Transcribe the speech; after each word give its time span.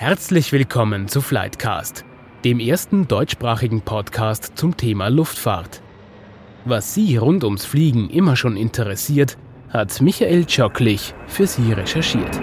Herzlich 0.00 0.52
willkommen 0.52 1.08
zu 1.08 1.20
Flightcast, 1.20 2.04
dem 2.44 2.60
ersten 2.60 3.08
deutschsprachigen 3.08 3.80
Podcast 3.80 4.52
zum 4.54 4.76
Thema 4.76 5.08
Luftfahrt. 5.08 5.82
Was 6.64 6.94
Sie 6.94 7.16
rund 7.16 7.42
ums 7.42 7.64
Fliegen 7.64 8.08
immer 8.08 8.36
schon 8.36 8.56
interessiert, 8.56 9.36
hat 9.70 10.00
Michael 10.00 10.44
Tschocklich 10.44 11.14
für 11.26 11.48
Sie 11.48 11.72
recherchiert. 11.72 12.40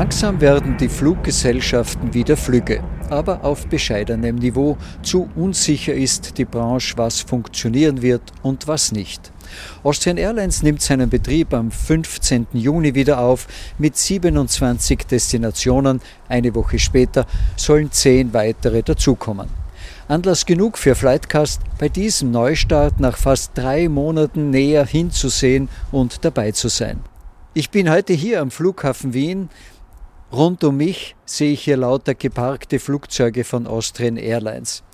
Langsam 0.00 0.40
werden 0.40 0.78
die 0.78 0.88
Fluggesellschaften 0.88 2.14
wieder 2.14 2.34
flügge, 2.34 2.82
aber 3.10 3.44
auf 3.44 3.66
bescheidenem 3.66 4.36
Niveau. 4.36 4.78
Zu 5.02 5.28
unsicher 5.36 5.92
ist 5.92 6.38
die 6.38 6.46
Branche, 6.46 6.96
was 6.96 7.20
funktionieren 7.20 8.00
wird 8.00 8.22
und 8.42 8.66
was 8.66 8.92
nicht. 8.92 9.30
Austrian 9.82 10.16
Airlines 10.16 10.62
nimmt 10.62 10.80
seinen 10.80 11.10
Betrieb 11.10 11.52
am 11.52 11.70
15. 11.70 12.46
Juni 12.54 12.94
wieder 12.94 13.20
auf 13.20 13.46
mit 13.76 13.94
27 13.94 15.00
Destinationen. 15.06 16.00
Eine 16.30 16.54
Woche 16.54 16.78
später 16.78 17.26
sollen 17.56 17.92
zehn 17.92 18.32
weitere 18.32 18.82
dazukommen. 18.82 19.50
Anlass 20.08 20.46
genug 20.46 20.78
für 20.78 20.94
Flightcast, 20.94 21.60
bei 21.78 21.90
diesem 21.90 22.30
Neustart 22.30 23.00
nach 23.00 23.18
fast 23.18 23.50
drei 23.54 23.86
Monaten 23.90 24.48
näher 24.48 24.86
hinzusehen 24.86 25.68
und 25.92 26.24
dabei 26.24 26.52
zu 26.52 26.68
sein. 26.68 27.00
Ich 27.52 27.68
bin 27.70 27.90
heute 27.90 28.12
hier 28.12 28.40
am 28.40 28.52
Flughafen 28.52 29.12
Wien. 29.12 29.50
Rund 30.32 30.62
um 30.62 30.76
mich 30.76 31.16
sehe 31.24 31.52
ich 31.52 31.64
hier 31.64 31.76
lauter 31.76 32.14
geparkte 32.14 32.78
Flugzeuge 32.78 33.42
von 33.42 33.66
Austrian 33.66 34.16
Airlines. 34.16 34.84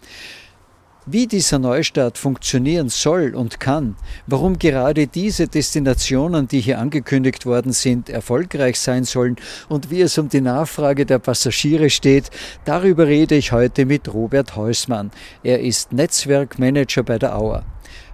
Wie 1.05 1.27
dieser 1.27 1.59
Neustart 1.59 2.17
funktionieren 2.17 2.89
soll 2.89 3.35
und 3.35 3.61
kann, 3.61 3.97
warum 4.27 4.59
gerade 4.59 5.07
diese 5.07 5.47
Destinationen, 5.47 6.49
die 6.49 6.61
hier 6.61 6.79
angekündigt 6.79 7.45
worden 7.45 7.73
sind, 7.73 8.09
erfolgreich 8.09 8.81
sein 8.81 9.05
sollen 9.05 9.37
und 9.69 9.91
wie 9.91 10.01
es 10.01 10.17
um 10.17 10.31
die 10.31 10.41
Nachfrage 10.41 11.05
der 11.05 11.19
Passagiere 11.19 11.91
steht, 11.91 12.31
darüber 12.65 13.07
rede 13.07 13.35
ich 13.35 13.53
heute 13.53 13.85
mit 13.85 14.13
Robert 14.13 14.57
Heusmann. 14.57 15.11
Er 15.43 15.61
ist 15.61 15.93
Netzwerkmanager 15.93 17.03
bei 17.03 17.19
der 17.19 17.37
Auer. 17.37 17.63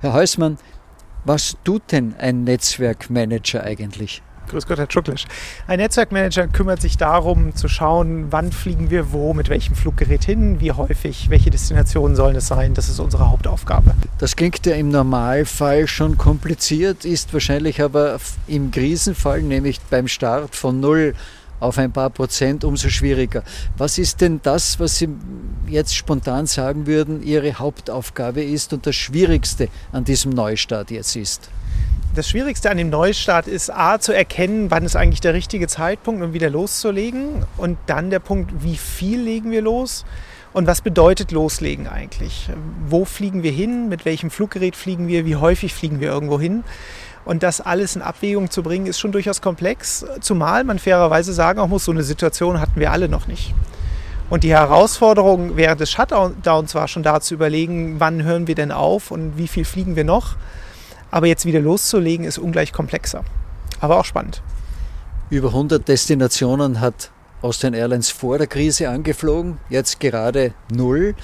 Herr 0.01 0.13
Heusmann, 0.13 0.59
was 1.25 1.57
tut 1.63 1.93
denn 1.93 2.17
ein 2.19 2.43
Netzwerkmanager 2.43 3.63
eigentlich? 3.63 4.23
Grüß 4.49 4.67
Gott, 4.67 4.79
Herr 4.79 4.89
Tschucklisch. 4.89 5.27
Ein 5.67 5.79
Netzwerkmanager 5.79 6.47
kümmert 6.47 6.81
sich 6.81 6.97
darum, 6.97 7.55
zu 7.55 7.69
schauen, 7.69 8.27
wann 8.31 8.53
fliegen 8.53 8.91
wir 8.91 9.13
wo, 9.13 9.33
mit 9.35 9.49
welchem 9.49 9.75
Fluggerät 9.75 10.25
hin, 10.25 10.61
wie 10.61 10.73
häufig, 10.73 11.31
welche 11.31 11.51
Destinationen 11.51 12.17
sollen 12.17 12.37
es 12.37 12.49
sein. 12.49 12.75
Das 12.75 12.89
ist 12.89 13.01
unsere 13.01 13.31
Hauptaufgabe. 13.31 13.93
Das 14.19 14.37
klingt 14.37 14.65
ja 14.67 14.75
im 14.75 14.91
Normalfall 14.91 15.87
schon 15.87 16.19
kompliziert, 16.19 17.05
ist 17.05 17.33
wahrscheinlich 17.33 17.83
aber 17.83 18.19
im 18.47 18.71
Krisenfall, 18.71 19.43
nämlich 19.43 19.81
beim 19.91 20.09
Start 20.09 20.55
von 20.55 20.81
null 20.81 21.15
auf 21.63 21.79
ein 21.79 21.93
paar 21.93 22.11
Prozent, 22.11 22.65
umso 22.65 22.89
schwieriger. 22.89 23.45
Was 23.79 23.97
ist 23.97 24.21
denn 24.21 24.41
das, 24.43 24.81
was 24.81 24.99
Sie 24.99 25.09
jetzt 25.69 25.95
spontan 25.95 26.47
sagen 26.47 26.87
würden, 26.87 27.23
Ihre 27.23 27.55
Hauptaufgabe 27.55 28.43
ist 28.43 28.73
und 28.73 28.85
das 28.85 28.97
Schwierigste 28.97 29.69
an 29.93 30.05
diesem 30.05 30.33
Neustart 30.33 30.91
jetzt 30.91 31.15
ist? 31.15 31.49
Das 32.15 32.29
Schwierigste 32.29 32.71
an 32.71 32.77
dem 32.77 32.91
Neustart 32.91 33.47
ist 33.47 33.71
A 33.71 33.99
zu 33.99 34.13
erkennen, 34.13 34.71
wann 34.71 34.85
ist 34.85 34.97
eigentlich 34.97 35.23
der 35.23 35.33
richtige 35.33 35.67
Zeitpunkt, 35.67 36.23
um 36.23 36.35
wieder 36.35 36.51
loszulegen. 36.51 37.47
Und 37.57 37.79
dann 37.87 38.11
der 38.11 38.19
Punkt, 38.19 38.63
wie 38.63 38.77
viel 38.77 39.19
legen 39.19 39.51
wir 39.51 39.63
los 39.63 40.05
und 40.53 40.67
was 40.67 40.83
bedeutet 40.83 41.33
loslegen 41.33 41.89
eigentlich? 41.89 42.51
Wo 42.87 43.07
fliegen 43.07 43.43
wir 43.43 43.53
hin? 43.53 43.89
Mit 43.89 44.05
welchem 44.05 44.31
Fluggerät 44.31 44.77
fliegen 44.77 45.09
wir? 45.09 45.25
Wie 45.25 45.37
häufig 45.37 45.73
fliegen 45.73 46.01
wir 46.01 46.11
irgendwo 46.11 46.39
hin? 46.39 46.65
Und 47.25 47.43
das 47.43 47.63
alles 47.63 47.97
in 47.97 48.03
Abwägung 48.03 48.51
zu 48.51 48.63
bringen, 48.63 48.87
ist 48.87 49.01
schon 49.01 49.13
durchaus 49.13 49.41
komplex. 49.41 50.05
Zumal 50.21 50.65
man 50.65 50.79
fairerweise 50.79 51.33
sagen 51.33 51.61
auch 51.61 51.69
muss, 51.69 51.87
so 51.87 51.93
eine 51.93 52.03
Situation 52.03 52.61
hatten 52.61 52.79
wir 52.79 52.93
alle 52.93 53.09
noch 53.09 53.27
nicht. 53.27 53.55
Und 54.29 54.45
die 54.45 54.53
Herausforderung 54.53 55.57
während 55.57 55.81
des 55.81 55.91
Shutdowns 55.91 56.75
war 56.75 56.89
schon 56.89 57.03
da 57.03 57.21
zu 57.21 57.35
überlegen, 57.35 58.01
wann 58.01 58.23
hören 58.23 58.47
wir 58.47 58.55
denn 58.55 58.73
auf 58.73 59.11
und 59.11 59.39
wie 59.39 59.49
viel 59.49 59.65
fliegen 59.65 59.97
wir 59.97 60.05
noch? 60.05 60.37
Aber 61.13 61.27
jetzt 61.27 61.45
wieder 61.45 61.61
loszulegen, 61.61 62.27
ist 62.27 62.39
ungleich 62.39 62.73
komplexer. 62.73 63.23
Aber 63.81 64.01
auch 64.01 64.05
spannend. 64.05 64.43
Über 65.31 65.49
100 65.49 65.87
Destinationen 65.87 66.81
hat 66.81 67.11
Austrian 67.43 67.75
Airlines 67.75 68.11
vor 68.11 68.39
der 68.39 68.47
Krise 68.47 68.89
angeflogen, 68.89 69.59
jetzt 69.69 70.01
gerade 70.01 70.55
null. 70.73 71.15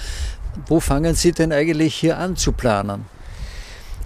Wo 0.67 0.79
fangen 0.79 1.15
Sie 1.15 1.31
denn 1.31 1.51
eigentlich 1.51 1.95
hier 1.95 2.17
an 2.17 2.35
zu 2.35 2.51
planen? 2.51 3.05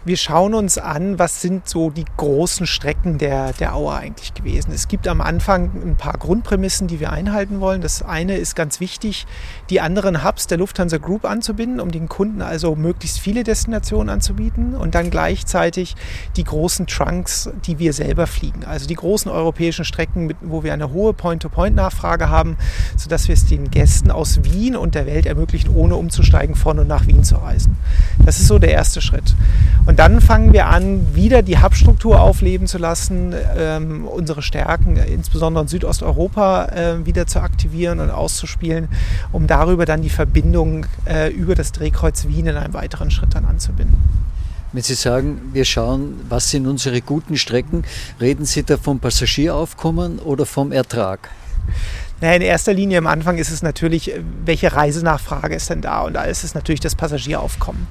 Wir 0.05 0.17
schauen 0.17 0.53
uns 0.53 0.77
an, 0.77 1.17
was 1.17 1.41
sind 1.41 1.67
so 1.67 1.89
die 1.89 2.05
großen 2.17 2.67
Strecken 2.67 3.17
der, 3.17 3.53
der 3.53 3.75
Auer 3.75 3.95
eigentlich 3.95 4.33
gewesen. 4.33 4.71
Es 4.73 4.87
gibt 4.89 5.07
am 5.07 5.21
Anfang 5.21 5.71
ein 5.81 5.95
paar 5.95 6.17
Grundprämissen, 6.17 6.87
die 6.87 6.99
wir 6.99 7.11
einhalten 7.11 7.61
wollen. 7.61 7.81
Das 7.81 8.03
eine 8.03 8.35
ist 8.35 8.55
ganz 8.55 8.79
wichtig, 8.81 9.25
die 9.69 9.79
anderen 9.79 10.23
Hubs 10.23 10.47
der 10.47 10.57
Lufthansa 10.57 10.97
Group 10.97 11.23
anzubinden, 11.23 11.79
um 11.79 11.91
den 11.91 12.09
Kunden 12.09 12.41
also 12.41 12.75
möglichst 12.75 13.19
viele 13.19 13.43
Destinationen 13.43 14.09
anzubieten 14.09 14.75
und 14.75 14.93
dann 14.93 15.09
gleichzeitig 15.09 15.95
die 16.35 16.43
großen 16.43 16.85
Trunks, 16.87 17.49
die 17.65 17.79
wir 17.79 17.93
selber 17.93 18.27
fliegen. 18.27 18.65
Also 18.65 18.87
die 18.87 18.95
großen 18.95 19.31
europäischen 19.31 19.85
Strecken, 19.85 20.33
wo 20.41 20.63
wir 20.63 20.73
eine 20.73 20.91
hohe 20.91 21.13
Point-to-Point-Nachfrage 21.13 22.29
haben, 22.29 22.57
sodass 23.03 23.27
wir 23.27 23.33
es 23.33 23.45
den 23.45 23.69
Gästen 23.69 24.11
aus 24.11 24.43
Wien 24.43 24.77
und 24.77 24.95
der 24.95 25.05
Welt 25.05 25.25
ermöglichen, 25.25 25.75
ohne 25.75 25.95
umzusteigen, 25.95 26.55
von 26.55 26.79
und 26.79 26.87
nach 26.87 27.05
Wien 27.05 27.23
zu 27.25 27.35
reisen. 27.35 27.75
Das 28.25 28.39
ist 28.39 28.47
so 28.47 28.59
der 28.59 28.71
erste 28.71 29.01
Schritt. 29.01 29.35
Und 29.85 29.99
dann 29.99 30.21
fangen 30.21 30.53
wir 30.53 30.67
an, 30.67 31.13
wieder 31.13 31.41
die 31.41 31.61
Hubstruktur 31.61 32.21
aufleben 32.21 32.65
zu 32.65 32.77
lassen, 32.77 33.35
ähm, 33.57 34.07
unsere 34.07 34.41
Stärken, 34.41 34.95
insbesondere 34.95 35.63
in 35.63 35.67
Südosteuropa, 35.67 36.65
äh, 36.65 37.05
wieder 37.05 37.27
zu 37.27 37.41
aktivieren 37.41 37.99
und 37.99 38.09
auszuspielen, 38.09 38.87
um 39.33 39.47
darüber 39.47 39.85
dann 39.85 40.01
die 40.01 40.09
Verbindung 40.09 40.85
äh, 41.05 41.29
über 41.29 41.55
das 41.55 41.73
Drehkreuz 41.73 42.27
Wien 42.27 42.47
in 42.47 42.55
einem 42.55 42.73
weiteren 42.73 43.11
Schritt 43.11 43.35
dann 43.35 43.43
anzubinden. 43.43 43.97
Wenn 44.71 44.81
Sie 44.81 44.95
sagen, 44.95 45.41
wir 45.51 45.65
schauen, 45.65 46.21
was 46.29 46.49
sind 46.49 46.65
unsere 46.65 47.01
guten 47.01 47.35
Strecken, 47.35 47.83
reden 48.21 48.45
Sie 48.45 48.63
da 48.63 48.77
vom 48.77 48.99
Passagieraufkommen 48.99 50.19
oder 50.19 50.45
vom 50.45 50.71
Ertrag? 50.71 51.29
Naja, 52.21 52.35
in 52.35 52.41
erster 52.41 52.73
Linie 52.73 52.99
am 52.99 53.07
Anfang 53.07 53.37
ist 53.37 53.51
es 53.51 53.63
natürlich, 53.63 54.13
äh, 54.13 54.21
welche 54.45 54.73
Reisenachfrage 54.73 55.55
ist 55.55 55.69
denn 55.69 55.81
da? 55.81 56.01
Und 56.01 56.13
da 56.13 56.23
ist 56.23 56.43
es 56.43 56.55
natürlich 56.55 56.79
das 56.79 56.95
Passagieraufkommen. 56.95 57.87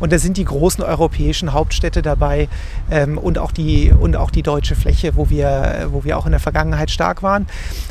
Und 0.00 0.12
da 0.12 0.18
sind 0.18 0.36
die 0.38 0.44
großen 0.44 0.82
europäischen 0.82 1.52
Hauptstädte 1.52 2.02
dabei 2.02 2.48
ähm, 2.90 3.16
und, 3.16 3.38
auch 3.38 3.52
die, 3.52 3.92
und 3.92 4.16
auch 4.16 4.30
die 4.30 4.42
deutsche 4.42 4.74
Fläche, 4.74 5.14
wo 5.14 5.30
wir, 5.30 5.88
wo 5.90 6.04
wir 6.04 6.18
auch 6.18 6.26
in 6.26 6.32
der 6.32 6.40
Vergangenheit 6.40 6.90
stark 6.90 7.22
waren. 7.22 7.46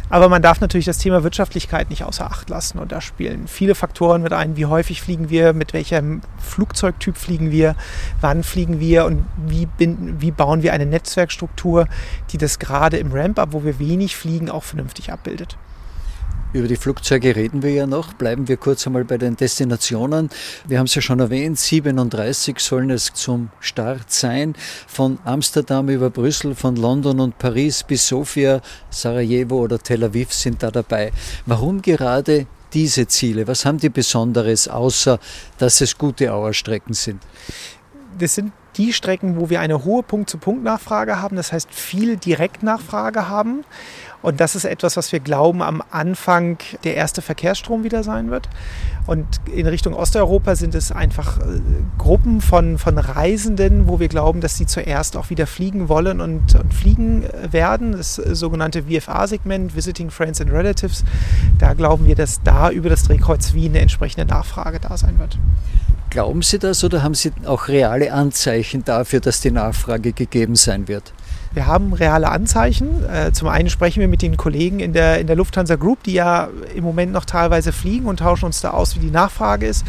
Aber 0.09 0.27
man 0.27 0.41
darf 0.41 0.59
natürlich 0.59 0.85
das 0.85 0.97
Thema 0.97 1.23
Wirtschaftlichkeit 1.23 1.89
nicht 1.89 2.03
außer 2.03 2.25
Acht 2.25 2.49
lassen. 2.49 2.77
Und 2.79 2.91
da 2.91 2.99
spielen 2.99 3.47
viele 3.47 3.73
Faktoren 3.73 4.21
mit 4.21 4.33
ein. 4.33 4.57
Wie 4.57 4.65
häufig 4.65 5.01
fliegen 5.01 5.29
wir? 5.29 5.53
Mit 5.53 5.73
welchem 5.73 6.21
Flugzeugtyp 6.39 7.17
fliegen 7.17 7.51
wir? 7.51 7.75
Wann 8.21 8.43
fliegen 8.43 8.79
wir? 8.79 9.05
Und 9.05 9.25
wie, 9.47 9.65
binden, 9.65 10.21
wie 10.21 10.31
bauen 10.31 10.61
wir 10.61 10.73
eine 10.73 10.85
Netzwerkstruktur, 10.85 11.87
die 12.31 12.37
das 12.37 12.59
gerade 12.59 12.97
im 12.97 13.13
Ramp-up, 13.13 13.53
wo 13.53 13.63
wir 13.63 13.79
wenig 13.79 14.15
fliegen, 14.15 14.49
auch 14.49 14.63
vernünftig 14.63 15.11
abbildet? 15.11 15.57
Über 16.55 16.69
die 16.69 16.77
Flugzeuge 16.77 17.35
reden 17.35 17.63
wir 17.63 17.71
ja 17.71 17.85
noch. 17.85 18.13
Bleiben 18.13 18.47
wir 18.47 18.55
kurz 18.55 18.87
einmal 18.87 19.03
bei 19.03 19.17
den 19.17 19.35
Destinationen. 19.35 20.29
Wir 20.65 20.79
haben 20.79 20.85
es 20.85 20.95
ja 20.95 21.01
schon 21.01 21.19
erwähnt, 21.19 21.59
37 21.59 22.59
sollen 22.59 22.91
es 22.91 23.11
zum 23.13 23.49
Start 23.59 24.09
sein. 24.09 24.55
Von 24.87 25.19
Amsterdam 25.25 25.89
über 25.89 26.09
Brüssel, 26.09 26.55
von 26.55 26.77
London 26.77 27.19
und 27.19 27.37
Paris 27.39 27.83
bis 27.83 28.07
Sofia, 28.07 28.61
Sarajevo 28.89 29.63
oder 29.63 29.79
Tel 29.79 30.05
Aviv 30.05 30.31
sind 30.31 30.63
da 30.63 30.71
dabei. 30.71 31.11
Warum 31.45 31.81
gerade 31.81 32.47
diese 32.71 33.05
Ziele? 33.05 33.49
Was 33.49 33.65
haben 33.65 33.79
die 33.79 33.89
Besonderes, 33.89 34.69
außer 34.69 35.19
dass 35.57 35.81
es 35.81 35.97
gute 35.97 36.31
Auerstrecken 36.31 36.93
sind? 36.93 37.21
Das 38.17 38.35
sind 38.35 38.53
die 38.77 38.93
Strecken, 38.93 39.39
wo 39.39 39.49
wir 39.49 39.59
eine 39.59 39.83
hohe 39.83 40.03
Punkt-zu-Punkt-Nachfrage 40.03 41.21
haben, 41.21 41.35
das 41.35 41.51
heißt 41.51 41.73
viel 41.73 42.17
Direktnachfrage 42.17 43.29
haben. 43.29 43.63
Und 44.21 44.39
das 44.39 44.55
ist 44.55 44.65
etwas, 44.65 44.97
was 44.97 45.11
wir 45.11 45.19
glauben, 45.19 45.61
am 45.61 45.83
Anfang 45.91 46.57
der 46.83 46.95
erste 46.95 47.21
Verkehrsstrom 47.21 47.83
wieder 47.83 48.03
sein 48.03 48.31
wird. 48.31 48.49
Und 49.05 49.25
in 49.53 49.67
Richtung 49.67 49.93
Osteuropa 49.93 50.55
sind 50.55 50.73
es 50.73 50.91
einfach 50.91 51.37
äh, 51.39 51.61
Gruppen 51.97 52.41
von, 52.41 52.77
von 52.77 52.97
Reisenden, 52.97 53.87
wo 53.87 53.99
wir 53.99 54.07
glauben, 54.07 54.41
dass 54.41 54.57
sie 54.57 54.65
zuerst 54.65 55.15
auch 55.15 55.29
wieder 55.29 55.45
fliegen 55.45 55.89
wollen 55.89 56.21
und, 56.21 56.55
und 56.55 56.73
fliegen 56.73 57.23
werden. 57.51 57.91
Das 57.91 58.15
sogenannte 58.15 58.83
VFA-Segment, 58.83 59.75
Visiting 59.75 60.09
Friends 60.09 60.41
and 60.41 60.51
Relatives. 60.51 61.03
Da 61.59 61.73
glauben 61.73 62.07
wir, 62.07 62.15
dass 62.15 62.41
da 62.43 62.71
über 62.71 62.89
das 62.89 63.03
Drehkreuz 63.03 63.53
Wien 63.53 63.73
eine 63.73 63.81
entsprechende 63.81 64.25
Nachfrage 64.25 64.79
da 64.79 64.97
sein 64.97 65.19
wird. 65.19 65.37
Glauben 66.09 66.41
Sie 66.41 66.59
das 66.59 66.83
oder 66.83 67.03
haben 67.03 67.13
Sie 67.13 67.31
auch 67.45 67.67
reale 67.67 68.13
Anzeichen 68.13 68.85
dafür, 68.85 69.19
dass 69.19 69.41
die 69.41 69.51
Nachfrage 69.51 70.13
gegeben 70.13 70.55
sein 70.55 70.87
wird? 70.87 71.13
Wir 71.55 71.67
haben 71.67 71.93
reale 71.93 72.29
Anzeichen. 72.29 73.05
Äh, 73.09 73.31
zum 73.31 73.47
einen 73.47 73.69
sprechen 73.69 74.01
wir 74.01 74.09
mit 74.09 74.21
den 74.21 74.35
Kollegen 74.35 74.81
in 74.81 74.91
der, 74.91 75.21
in 75.21 75.27
der 75.27 75.37
Lufthansa 75.37 75.77
Group, 75.77 76.03
die 76.03 76.11
ja 76.11 76.49
im 76.75 76.83
Moment 76.83 77.13
noch 77.13 77.23
teilweise 77.23 77.71
fliegen 77.71 78.07
und 78.07 78.19
tauschen 78.19 78.45
uns 78.45 78.59
da 78.59 78.71
aus, 78.71 78.97
wie 78.97 78.99
die 78.99 79.09
Nachfrage 79.09 79.65
ist. 79.65 79.85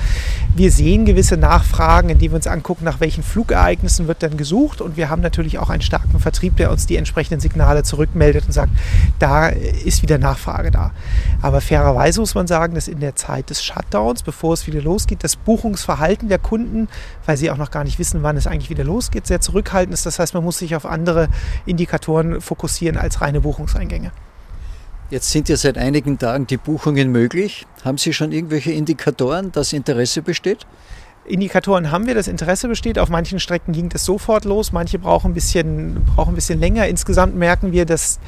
Wir 0.54 0.70
sehen 0.70 1.06
gewisse 1.06 1.36
Nachfragen, 1.36 2.08
indem 2.08 2.30
wir 2.30 2.36
uns 2.36 2.46
angucken, 2.46 2.84
nach 2.84 3.00
welchen 3.00 3.24
Flugereignissen 3.24 4.06
wird 4.06 4.22
dann 4.22 4.36
gesucht. 4.36 4.80
Und 4.80 4.96
wir 4.96 5.10
haben 5.10 5.22
natürlich 5.22 5.58
auch 5.58 5.68
einen 5.68 5.82
starken 5.82 6.20
Vertrieb, 6.20 6.56
der 6.56 6.70
uns 6.70 6.86
die 6.86 6.96
entsprechenden 6.96 7.40
Signale 7.40 7.82
zurückmeldet 7.82 8.46
und 8.46 8.52
sagt, 8.52 8.70
da 9.18 9.48
ist 9.48 10.02
wieder 10.02 10.18
Nachfrage 10.18 10.70
da. 10.70 10.92
Aber 11.42 11.60
fairerweise 11.60 12.20
muss 12.20 12.36
man 12.36 12.46
sagen, 12.46 12.76
dass 12.76 12.86
in 12.86 13.00
der 13.00 13.16
Zeit 13.16 13.50
des 13.50 13.64
Shutdowns, 13.64 14.22
bevor 14.22 14.54
es 14.54 14.68
wieder 14.68 14.80
losgeht, 14.82 15.24
das 15.24 15.34
Buchungsverhalten 15.34 16.28
der 16.28 16.38
Kunden, 16.38 16.86
weil 17.24 17.36
sie 17.36 17.50
auch 17.50 17.56
noch 17.56 17.72
gar 17.72 17.82
nicht 17.82 17.98
wissen, 17.98 18.22
wann 18.22 18.36
es 18.36 18.46
eigentlich 18.46 18.70
wieder 18.70 18.84
losgeht, 18.84 19.26
sehr 19.26 19.40
zurückhaltend 19.40 19.94
ist. 19.94 20.06
Das 20.06 20.20
heißt, 20.20 20.32
man 20.32 20.44
muss 20.44 20.58
sich 20.58 20.76
auf 20.76 20.86
andere 20.86 21.26
Indikatoren 21.64 22.40
fokussieren 22.40 22.96
als 22.96 23.20
reine 23.20 23.40
Buchungseingänge. 23.40 24.12
Jetzt 25.08 25.30
sind 25.30 25.48
ja 25.48 25.56
seit 25.56 25.78
einigen 25.78 26.18
Tagen 26.18 26.48
die 26.48 26.56
Buchungen 26.56 27.12
möglich. 27.12 27.64
Haben 27.84 27.96
Sie 27.96 28.12
schon 28.12 28.32
irgendwelche 28.32 28.72
Indikatoren, 28.72 29.52
dass 29.52 29.72
Interesse 29.72 30.20
besteht? 30.20 30.66
Indikatoren 31.24 31.90
haben 31.90 32.06
wir, 32.06 32.14
das 32.14 32.28
Interesse 32.28 32.68
besteht. 32.68 32.98
Auf 32.98 33.08
manchen 33.08 33.38
Strecken 33.38 33.72
ging 33.72 33.88
das 33.88 34.04
sofort 34.04 34.44
los, 34.44 34.72
manche 34.72 34.98
brauchen 34.98 35.30
ein 35.30 35.34
bisschen, 35.34 36.04
brauchen 36.04 36.32
ein 36.32 36.34
bisschen 36.34 36.58
länger. 36.58 36.88
Insgesamt 36.88 37.36
merken 37.36 37.72
wir, 37.72 37.84
dass 37.84 38.18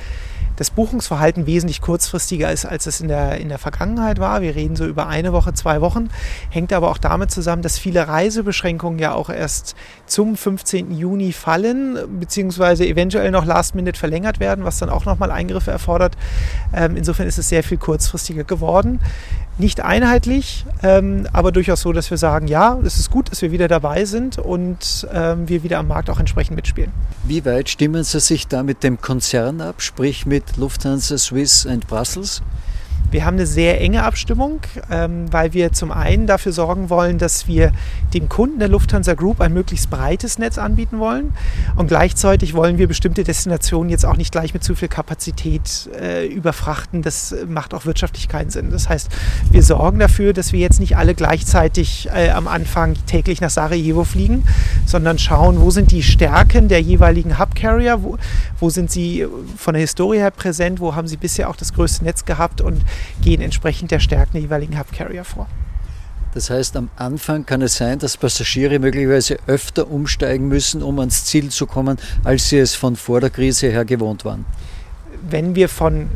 das 0.59 0.71
Buchungsverhalten 0.71 1.47
wesentlich 1.47 1.81
kurzfristiger 1.81 2.51
ist, 2.51 2.67
als 2.67 2.87
es 2.87 3.01
in 3.01 3.07
der, 3.07 3.39
in 3.39 3.49
der 3.49 3.59
Vergangenheit 3.59 4.19
war. 4.19 4.43
Wir 4.43 4.57
reden 4.57 4.75
so 4.75 4.87
über 4.87 5.07
eine 5.07 5.33
Woche, 5.33 5.55
zwei 5.55 5.81
Wochen. 5.81 6.09
Hängt 6.51 6.73
aber 6.73 6.91
auch 6.91 6.99
damit 6.99 7.31
zusammen, 7.31 7.63
dass 7.63 7.79
viele 7.79 8.09
Reisebeschränkungen 8.09 8.99
ja 8.99 9.15
auch 9.15 9.31
erst 9.31 9.77
zum 10.07 10.37
15. 10.37 10.91
Juni 10.91 11.33
fallen, 11.33 11.97
beziehungsweise 12.19 12.85
eventuell 12.85 13.31
noch 13.31 13.45
last 13.45 13.77
minute 13.77 13.99
verlängert 13.99 14.41
werden, 14.41 14.65
was 14.65 14.79
dann 14.79 14.91
auch 14.91 15.05
nochmal 15.05 15.31
Eingriffe 15.31 15.71
erfordert. 15.71 16.17
Ähm, 16.75 16.97
insofern 16.97 17.29
ist 17.29 17.39
es 17.39 17.49
sehr 17.49 17.63
viel 17.63 17.79
kurzfristiger 17.79 18.43
geworden. 18.43 18.99
Nicht 19.61 19.81
einheitlich, 19.81 20.65
ähm, 20.85 21.27
aber 21.33 21.51
durchaus 21.51 21.81
so, 21.81 21.93
dass 21.93 22.11
wir 22.11 22.17
sagen, 22.17 22.47
ja, 22.47 22.79
es 22.85 22.97
ist 22.97 23.11
gut, 23.11 23.29
dass 23.33 23.43
wir 23.43 23.51
wieder 23.51 23.67
dabei 23.67 24.05
sind 24.05 24.39
und 24.39 25.09
ähm, 25.13 25.49
wir 25.49 25.65
wieder 25.65 25.81
am 25.81 25.89
Markt 25.89 26.11
auch 26.11 26.21
entsprechend 26.21 26.55
mitspielen. 26.55 26.93
Wie 27.25 27.45
weit 27.45 27.69
stimmen 27.69 28.05
Sie 28.05 28.21
sich 28.21 28.47
da 28.47 28.63
mit 28.63 28.85
dem 28.85 29.01
Konzern 29.01 29.61
ab, 29.61 29.83
sprich 29.83 30.27
mit 30.27 30.57
Lufthansa, 30.57 31.19
Swiss 31.19 31.67
und 31.67 31.89
Brussels? 31.89 32.41
Wir 33.11 33.25
haben 33.25 33.37
eine 33.37 33.47
sehr 33.47 33.81
enge 33.81 34.03
Abstimmung, 34.03 34.61
ähm, 34.91 35.33
weil 35.33 35.55
wir 35.55 35.73
zum 35.73 35.91
einen 35.91 36.27
dafür 36.27 36.53
sorgen 36.53 36.91
wollen, 36.91 37.19
dass 37.19 37.49
wir 37.49 37.73
dem 38.13 38.29
Kunden 38.29 38.59
der 38.59 38.69
Lufthansa 38.69 39.15
Group 39.15 39.41
ein 39.41 39.53
möglichst 39.53 39.89
breites 39.91 40.39
Netz 40.39 40.59
anbieten 40.59 40.99
wollen. 40.99 41.33
Und 41.77 41.89
gleichzeitig 41.89 42.55
wollen 42.55 42.79
wir 42.79 42.87
bestimmte 42.87 43.25
Destinationen 43.25 43.91
jetzt 43.91 44.05
auch 44.05 44.17
nicht 44.17 44.33
gleich 44.33 44.53
mit 44.53 44.63
zu 44.63 44.75
viel 44.75 44.89
Kapazität 44.89 45.89
äh, 45.99 46.27
überfrachten. 46.27 47.03
Das 47.03 47.35
macht 47.47 47.73
auch 47.73 47.87
wirtschaftlich 47.87 48.29
keinen 48.29 48.51
Sinn. 48.51 48.71
Das 48.71 48.89
heißt, 48.89 49.09
wir 49.51 49.63
sorgen 49.63 49.99
dafür, 49.99 50.33
dass 50.33 50.53
wir 50.53 50.61
jetzt 50.61 50.81
nicht 50.81 50.97
alle 50.97 51.15
gleichzeitig 51.15 52.09
äh, 52.15 52.31
am 52.31 52.47
Anfang 52.47 52.95
täglich 53.07 53.41
nach 53.41 53.51
Sarajevo 53.51 54.05
fliegen, 54.05 54.45
sondern 54.85 55.19
schauen, 55.19 55.61
wo 55.61 55.71
sind 55.71 55.93
die 55.93 56.03
Stärken 56.03 56.69
der 56.69 56.83
jeweiligen 56.83 57.39
Hub 57.39 57.55
Carrier, 57.55 58.03
wo, 58.03 58.19
wo 58.61 58.71
sind 58.71 58.91
sie 58.91 59.27
von 59.57 59.75
der 59.75 59.81
Historie 59.81 60.19
her 60.19 60.31
präsent, 60.31 60.81
wo 60.81 60.95
haben 60.95 61.09
sie 61.09 61.17
bisher 61.17 61.49
auch 61.49 61.57
das 61.57 61.73
größte 61.73 62.05
Netz 62.05 62.25
gehabt 62.25 62.61
und 62.61 62.83
gehen 63.23 63.41
entsprechend 63.41 63.91
der 63.91 64.01
Stärken 64.01 64.33
der 64.33 64.43
jeweiligen 64.43 64.79
Hub 64.79 64.93
Carrier 64.93 65.25
vor. 65.25 65.47
Das 66.35 66.51
heißt, 66.51 66.77
am 66.77 66.91
Anfang 66.97 67.47
kann 67.47 67.63
es 67.63 67.77
sein, 67.77 67.99
dass 67.99 68.17
Passagiere 68.17 68.79
möglicherweise 68.79 69.39
öfter 69.47 69.91
umsteigen 69.91 70.49
müssen, 70.49 70.83
um 70.83 70.99
ans 70.99 71.25
Ziel 71.25 71.49
zu 71.49 71.67
kommen, 71.67 71.99
als 72.23 72.51
sie 72.51 72.59
es 72.59 72.75
von 72.75 72.97
vor 72.97 73.21
der 73.21 73.31
Krise 73.31 73.69
her 73.69 73.85
gewohnt 73.85 74.25
waren. 74.25 74.45
Wenn 75.31 75.55
wir 75.55 75.69
von 75.69 76.09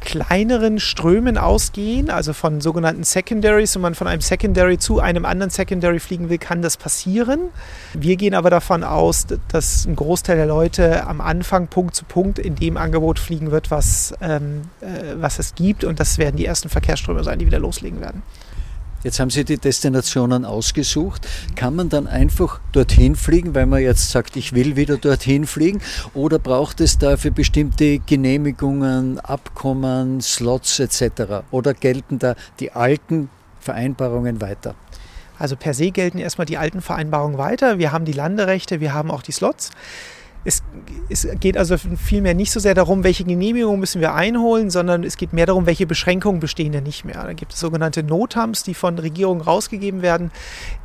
kleineren 0.00 0.80
Strömen 0.80 1.36
ausgehen, 1.36 2.10
also 2.10 2.32
von 2.32 2.60
sogenannten 2.60 3.04
Secondaries, 3.04 3.74
wenn 3.74 3.82
man 3.82 3.94
von 3.94 4.06
einem 4.06 4.22
Secondary 4.22 4.78
zu 4.78 5.00
einem 5.00 5.24
anderen 5.24 5.50
Secondary 5.50 6.00
fliegen 6.00 6.30
will, 6.30 6.38
kann 6.38 6.62
das 6.62 6.76
passieren. 6.76 7.40
Wir 7.92 8.16
gehen 8.16 8.34
aber 8.34 8.50
davon 8.50 8.82
aus, 8.82 9.26
dass 9.48 9.86
ein 9.86 9.96
Großteil 9.96 10.36
der 10.36 10.46
Leute 10.46 11.06
am 11.06 11.20
Anfang 11.20 11.68
Punkt 11.68 11.94
zu 11.94 12.04
Punkt 12.04 12.38
in 12.38 12.54
dem 12.54 12.76
Angebot 12.76 13.18
fliegen 13.18 13.50
wird, 13.50 13.70
was, 13.70 14.14
ähm, 14.20 14.62
äh, 14.80 15.14
was 15.16 15.38
es 15.38 15.54
gibt. 15.54 15.84
Und 15.84 16.00
das 16.00 16.18
werden 16.18 16.36
die 16.36 16.46
ersten 16.46 16.68
Verkehrsströme 16.68 17.22
sein, 17.22 17.38
die 17.38 17.46
wieder 17.46 17.58
loslegen 17.58 18.00
werden. 18.00 18.22
Jetzt 19.02 19.18
haben 19.18 19.30
Sie 19.30 19.44
die 19.44 19.56
Destinationen 19.56 20.44
ausgesucht. 20.44 21.26
Kann 21.56 21.74
man 21.74 21.88
dann 21.88 22.06
einfach 22.06 22.60
dorthin 22.72 23.16
fliegen, 23.16 23.54
weil 23.54 23.64
man 23.64 23.80
jetzt 23.80 24.10
sagt, 24.10 24.36
ich 24.36 24.52
will 24.52 24.76
wieder 24.76 24.98
dorthin 24.98 25.46
fliegen? 25.46 25.80
Oder 26.12 26.38
braucht 26.38 26.82
es 26.82 26.98
dafür 26.98 27.30
bestimmte 27.30 27.98
Genehmigungen, 28.00 29.18
Abkommen, 29.18 30.20
Slots 30.20 30.80
etc.? 30.80 31.44
Oder 31.50 31.72
gelten 31.72 32.18
da 32.18 32.34
die 32.58 32.72
alten 32.72 33.30
Vereinbarungen 33.58 34.42
weiter? 34.42 34.74
Also 35.38 35.56
per 35.56 35.72
se 35.72 35.90
gelten 35.90 36.18
erstmal 36.18 36.44
die 36.44 36.58
alten 36.58 36.82
Vereinbarungen 36.82 37.38
weiter. 37.38 37.78
Wir 37.78 37.92
haben 37.92 38.04
die 38.04 38.12
Landerechte, 38.12 38.80
wir 38.80 38.92
haben 38.92 39.10
auch 39.10 39.22
die 39.22 39.32
Slots. 39.32 39.70
Es, 40.44 40.62
es, 41.10 41.28
geht 41.38 41.58
also 41.58 41.76
vielmehr 41.76 42.34
nicht 42.34 42.50
so 42.50 42.60
sehr 42.60 42.74
darum, 42.74 43.04
welche 43.04 43.24
Genehmigungen 43.24 43.78
müssen 43.78 44.00
wir 44.00 44.14
einholen, 44.14 44.70
sondern 44.70 45.04
es 45.04 45.18
geht 45.18 45.34
mehr 45.34 45.44
darum, 45.44 45.66
welche 45.66 45.86
Beschränkungen 45.86 46.40
bestehen 46.40 46.72
denn 46.72 46.84
nicht 46.84 47.04
mehr. 47.04 47.22
Da 47.22 47.34
gibt 47.34 47.52
es 47.52 47.60
sogenannte 47.60 48.02
Notams, 48.02 48.62
die 48.62 48.72
von 48.72 48.98
Regierungen 48.98 49.42
rausgegeben 49.42 50.00
werden, 50.00 50.30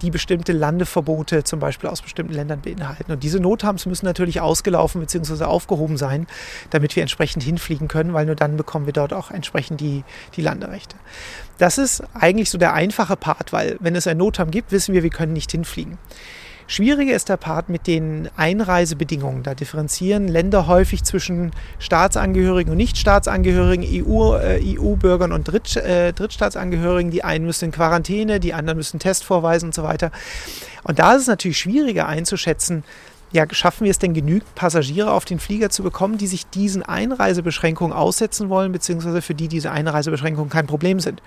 die 0.02 0.12
bestimmte 0.12 0.52
Landeverbote 0.52 1.46
zum 1.46 1.60
Beispiel 1.60 1.90
aus 1.90 2.02
bestimmten 2.02 2.34
Ländern 2.34 2.62
beinhalten. 2.62 3.12
Und 3.12 3.24
diese 3.24 3.40
Notams 3.40 3.86
müssen 3.86 4.06
natürlich 4.06 4.42
ausgelaufen 4.42 5.00
bzw. 5.00 5.46
aufgehoben 5.46 5.96
sein, 5.96 6.28
damit 6.72 6.96
wir 6.96 7.01
entsprechend 7.01 7.44
hinfliegen 7.44 7.88
können, 7.88 8.13
weil 8.13 8.25
nur 8.25 8.36
dann 8.36 8.58
bekommen 8.58 8.86
wir 8.86 8.94
dort 8.94 9.13
auch 9.13 9.31
entsprechend 9.31 9.80
die, 9.80 10.04
die 10.36 10.42
Landerechte. 10.42 10.98
Das 11.58 11.78
ist 11.78 12.04
eigentlich 12.13 12.50
so 12.50 12.58
der 12.58 12.74
einfache 12.74 13.16
Part, 13.16 13.54
weil 13.54 13.78
wenn 13.80 13.96
es 13.96 14.08
ein 14.08 14.18
Notam 14.18 14.51
gibt, 14.51 14.74
wissen 14.74 14.94
wir, 14.94 15.04
wir 15.04 15.10
können 15.10 15.34
nicht 15.34 15.51
hinfliegen. 15.51 15.98
Schwieriger 16.68 17.16
ist 17.16 17.30
der 17.30 17.38
Part 17.38 17.70
mit 17.70 17.86
den 17.86 18.30
Einreisebedingungen. 18.36 19.44
Da 19.44 19.54
differenzieren 19.54 20.28
Länder 20.28 20.66
häufig 20.66 21.04
zwischen 21.04 21.52
Staatsangehörigen 21.78 22.72
und 22.72 22.78
Nichtstaatsangehörigen, 22.78 23.86
EU-Bürgern 23.86 25.32
äh, 25.32 25.34
EU 25.34 25.36
und 25.36 25.44
Dritt, 25.44 25.76
äh, 25.76 26.12
Drittstaatsangehörigen. 26.14 27.12
Die 27.12 27.24
einen 27.24 27.46
müssen 27.46 27.66
in 27.66 27.72
Quarantäne, 27.72 28.40
die 28.40 28.54
anderen 28.54 28.78
müssen 28.78 29.00
Test 29.00 29.24
vorweisen 29.24 29.68
und 29.68 29.76
so 29.76 29.84
weiter. 29.84 30.12
Und 30.84 30.98
da 30.98 31.14
ist 31.14 31.24
es 31.24 31.28
natürlich 31.28 31.60
schwieriger 31.60 32.08
einzuschätzen, 32.08 32.84
ja, 33.32 33.46
schaffen 33.52 33.84
wir 33.84 33.92
es 33.92 34.00
denn 34.00 34.14
genügend 34.14 34.56
Passagiere 34.56 35.12
auf 35.12 35.26
den 35.26 35.40
Flieger 35.40 35.70
zu 35.70 35.84
bekommen, 35.84 36.18
die 36.18 36.28
sich 36.28 36.48
diesen 36.48 36.84
Einreisebeschränkungen 36.84 37.96
aussetzen 37.96 38.50
wollen, 38.50 38.72
beziehungsweise 38.72 39.22
für 39.22 39.36
die 39.36 39.50
diese 39.50 39.72
Einreisebeschränkungen 39.72 40.50
kein 40.50 40.68
Problem 40.68 41.00
sind. 41.00 41.22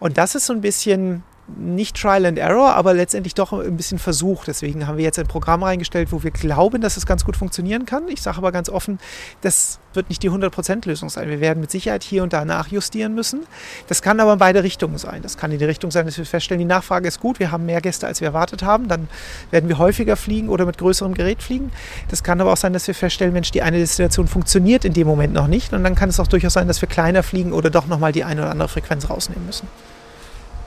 Und 0.00 0.18
das 0.18 0.34
ist 0.34 0.46
so 0.46 0.52
ein 0.52 0.60
bisschen 0.60 1.22
nicht 1.48 1.96
Trial 1.96 2.26
and 2.26 2.38
Error, 2.38 2.74
aber 2.74 2.92
letztendlich 2.92 3.34
doch 3.34 3.52
ein 3.52 3.76
bisschen 3.76 3.98
Versuch. 3.98 4.44
Deswegen 4.44 4.86
haben 4.86 4.96
wir 4.96 5.04
jetzt 5.04 5.18
ein 5.18 5.28
Programm 5.28 5.62
reingestellt, 5.62 6.10
wo 6.10 6.22
wir 6.22 6.32
glauben, 6.32 6.80
dass 6.80 6.96
es 6.96 7.06
ganz 7.06 7.24
gut 7.24 7.36
funktionieren 7.36 7.86
kann. 7.86 8.08
Ich 8.08 8.20
sage 8.20 8.38
aber 8.38 8.50
ganz 8.50 8.68
offen, 8.68 8.98
das 9.42 9.78
wird 9.94 10.08
nicht 10.08 10.22
die 10.22 10.30
100%-Lösung 10.30 11.08
sein. 11.08 11.28
Wir 11.28 11.40
werden 11.40 11.60
mit 11.60 11.70
Sicherheit 11.70 12.02
hier 12.02 12.24
und 12.24 12.32
da 12.32 12.44
nachjustieren 12.44 13.14
müssen. 13.14 13.46
Das 13.86 14.02
kann 14.02 14.18
aber 14.18 14.32
in 14.32 14.38
beide 14.38 14.62
Richtungen 14.62 14.98
sein. 14.98 15.22
Das 15.22 15.36
kann 15.36 15.52
in 15.52 15.58
die 15.58 15.64
Richtung 15.64 15.90
sein, 15.90 16.04
dass 16.06 16.18
wir 16.18 16.26
feststellen, 16.26 16.58
die 16.58 16.66
Nachfrage 16.66 17.06
ist 17.06 17.20
gut, 17.20 17.38
wir 17.38 17.52
haben 17.52 17.64
mehr 17.64 17.80
Gäste, 17.80 18.06
als 18.06 18.20
wir 18.20 18.28
erwartet 18.28 18.62
haben. 18.62 18.88
Dann 18.88 19.08
werden 19.50 19.68
wir 19.68 19.78
häufiger 19.78 20.16
fliegen 20.16 20.48
oder 20.48 20.66
mit 20.66 20.78
größerem 20.78 21.14
Gerät 21.14 21.42
fliegen. 21.42 21.70
Das 22.08 22.24
kann 22.24 22.40
aber 22.40 22.52
auch 22.52 22.56
sein, 22.56 22.72
dass 22.72 22.86
wir 22.88 22.94
feststellen, 22.94 23.32
Mensch, 23.32 23.52
die 23.52 23.62
eine 23.62 23.78
Destination 23.78 24.26
funktioniert 24.26 24.84
in 24.84 24.92
dem 24.92 25.06
Moment 25.06 25.32
noch 25.32 25.46
nicht. 25.46 25.72
Und 25.72 25.84
dann 25.84 25.94
kann 25.94 26.08
es 26.08 26.18
auch 26.18 26.26
durchaus 26.26 26.54
sein, 26.54 26.66
dass 26.66 26.82
wir 26.82 26.88
kleiner 26.88 27.22
fliegen 27.22 27.52
oder 27.52 27.70
doch 27.70 27.86
nochmal 27.86 28.12
die 28.12 28.24
eine 28.24 28.42
oder 28.42 28.50
andere 28.50 28.68
Frequenz 28.68 29.08
rausnehmen 29.08 29.46
müssen. 29.46 29.68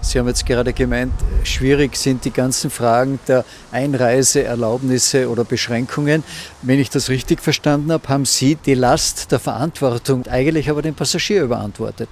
Sie 0.01 0.17
haben 0.17 0.27
jetzt 0.27 0.45
gerade 0.45 0.71
gemeint, 0.71 1.11
schwierig 1.43 1.95
sind 1.97 2.23
die 2.23 2.31
ganzen 2.31 2.69
Fragen 2.69 3.19
der 3.27 3.43
Einreiseerlaubnisse 3.71 5.29
oder 5.29 5.43
Beschränkungen. 5.43 6.23
Wenn 6.61 6.79
ich 6.79 6.89
das 6.89 7.09
richtig 7.09 7.41
verstanden 7.41 7.91
habe, 7.91 8.07
haben 8.07 8.25
Sie 8.25 8.55
die 8.55 8.75
Last 8.75 9.31
der 9.31 9.39
Verantwortung 9.39 10.25
eigentlich 10.27 10.69
aber 10.69 10.81
dem 10.81 10.95
Passagier 10.95 11.43
überantwortet. 11.43 12.09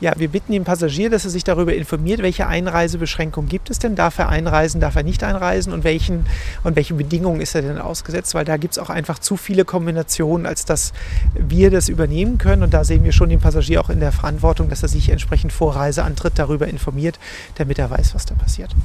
Ja, 0.00 0.12
wir 0.16 0.28
bitten 0.28 0.52
den 0.52 0.62
Passagier, 0.62 1.10
dass 1.10 1.24
er 1.24 1.30
sich 1.30 1.42
darüber 1.42 1.74
informiert, 1.74 2.22
welche 2.22 2.46
Einreisebeschränkungen 2.46 3.48
gibt 3.48 3.68
es 3.68 3.80
denn, 3.80 3.96
darf 3.96 4.18
er 4.18 4.28
einreisen, 4.28 4.80
darf 4.80 4.94
er 4.94 5.02
nicht 5.02 5.24
einreisen 5.24 5.72
und 5.72 5.82
welchen 5.82 6.24
und 6.62 6.76
welchen 6.76 6.96
Bedingungen 6.96 7.40
ist 7.40 7.56
er 7.56 7.62
denn 7.62 7.78
ausgesetzt, 7.78 8.32
weil 8.34 8.44
da 8.44 8.58
gibt 8.58 8.74
es 8.74 8.78
auch 8.78 8.90
einfach 8.90 9.18
zu 9.18 9.36
viele 9.36 9.64
Kombinationen, 9.64 10.46
als 10.46 10.64
dass 10.64 10.92
wir 11.34 11.72
das 11.72 11.88
übernehmen 11.88 12.38
können. 12.38 12.62
Und 12.62 12.74
da 12.74 12.84
sehen 12.84 13.02
wir 13.02 13.10
schon 13.10 13.28
den 13.28 13.40
Passagier 13.40 13.80
auch 13.80 13.90
in 13.90 13.98
der 13.98 14.12
Verantwortung, 14.12 14.68
dass 14.68 14.84
er 14.84 14.88
sich 14.88 15.08
entsprechend 15.10 15.52
vor 15.52 15.74
Reiseantritt 15.74 16.34
darüber 16.36 16.68
informiert, 16.68 17.18
damit 17.56 17.80
er 17.80 17.90
weiß, 17.90 18.14
was 18.14 18.24
da 18.24 18.36
passiert. 18.36 18.76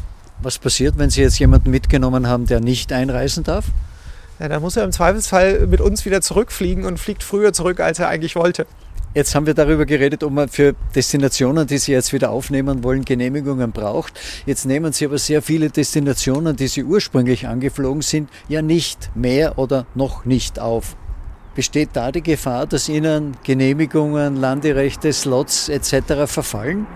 Was 0.41 0.57
passiert, 0.57 0.97
wenn 0.97 1.11
Sie 1.11 1.21
jetzt 1.21 1.37
jemanden 1.37 1.69
mitgenommen 1.69 2.27
haben, 2.27 2.47
der 2.47 2.59
nicht 2.59 2.91
einreisen 2.91 3.43
darf? 3.43 3.65
Ja, 4.39 4.47
dann 4.47 4.63
muss 4.63 4.75
er 4.77 4.83
im 4.83 4.91
Zweifelsfall 4.91 5.67
mit 5.67 5.79
uns 5.79 6.05
wieder 6.05 6.21
zurückfliegen 6.21 6.85
und 6.85 6.99
fliegt 6.99 7.21
früher 7.21 7.53
zurück, 7.53 7.79
als 7.79 7.99
er 7.99 8.09
eigentlich 8.09 8.35
wollte. 8.35 8.65
Jetzt 9.15 9.35
haben 9.35 9.45
wir 9.45 9.53
darüber 9.53 9.85
geredet, 9.85 10.23
ob 10.23 10.33
man 10.33 10.49
für 10.49 10.73
Destinationen, 10.95 11.67
die 11.67 11.77
Sie 11.77 11.91
jetzt 11.91 12.13
wieder 12.13 12.31
aufnehmen 12.31 12.83
wollen, 12.83 13.05
Genehmigungen 13.05 13.71
braucht. 13.71 14.19
Jetzt 14.47 14.65
nehmen 14.65 14.91
Sie 14.91 15.05
aber 15.05 15.19
sehr 15.19 15.43
viele 15.43 15.69
Destinationen, 15.69 16.55
die 16.55 16.65
Sie 16.65 16.83
ursprünglich 16.83 17.45
angeflogen 17.47 18.01
sind, 18.01 18.31
ja 18.47 18.63
nicht 18.63 19.11
mehr 19.13 19.59
oder 19.59 19.85
noch 19.93 20.25
nicht 20.25 20.57
auf. 20.57 20.95
Besteht 21.53 21.89
da 21.93 22.11
die 22.11 22.23
Gefahr, 22.23 22.65
dass 22.65 22.89
Ihnen 22.89 23.37
Genehmigungen, 23.43 24.35
Landerechte, 24.35 25.13
Slots 25.13 25.69
etc. 25.69 26.25
verfallen? 26.25 26.87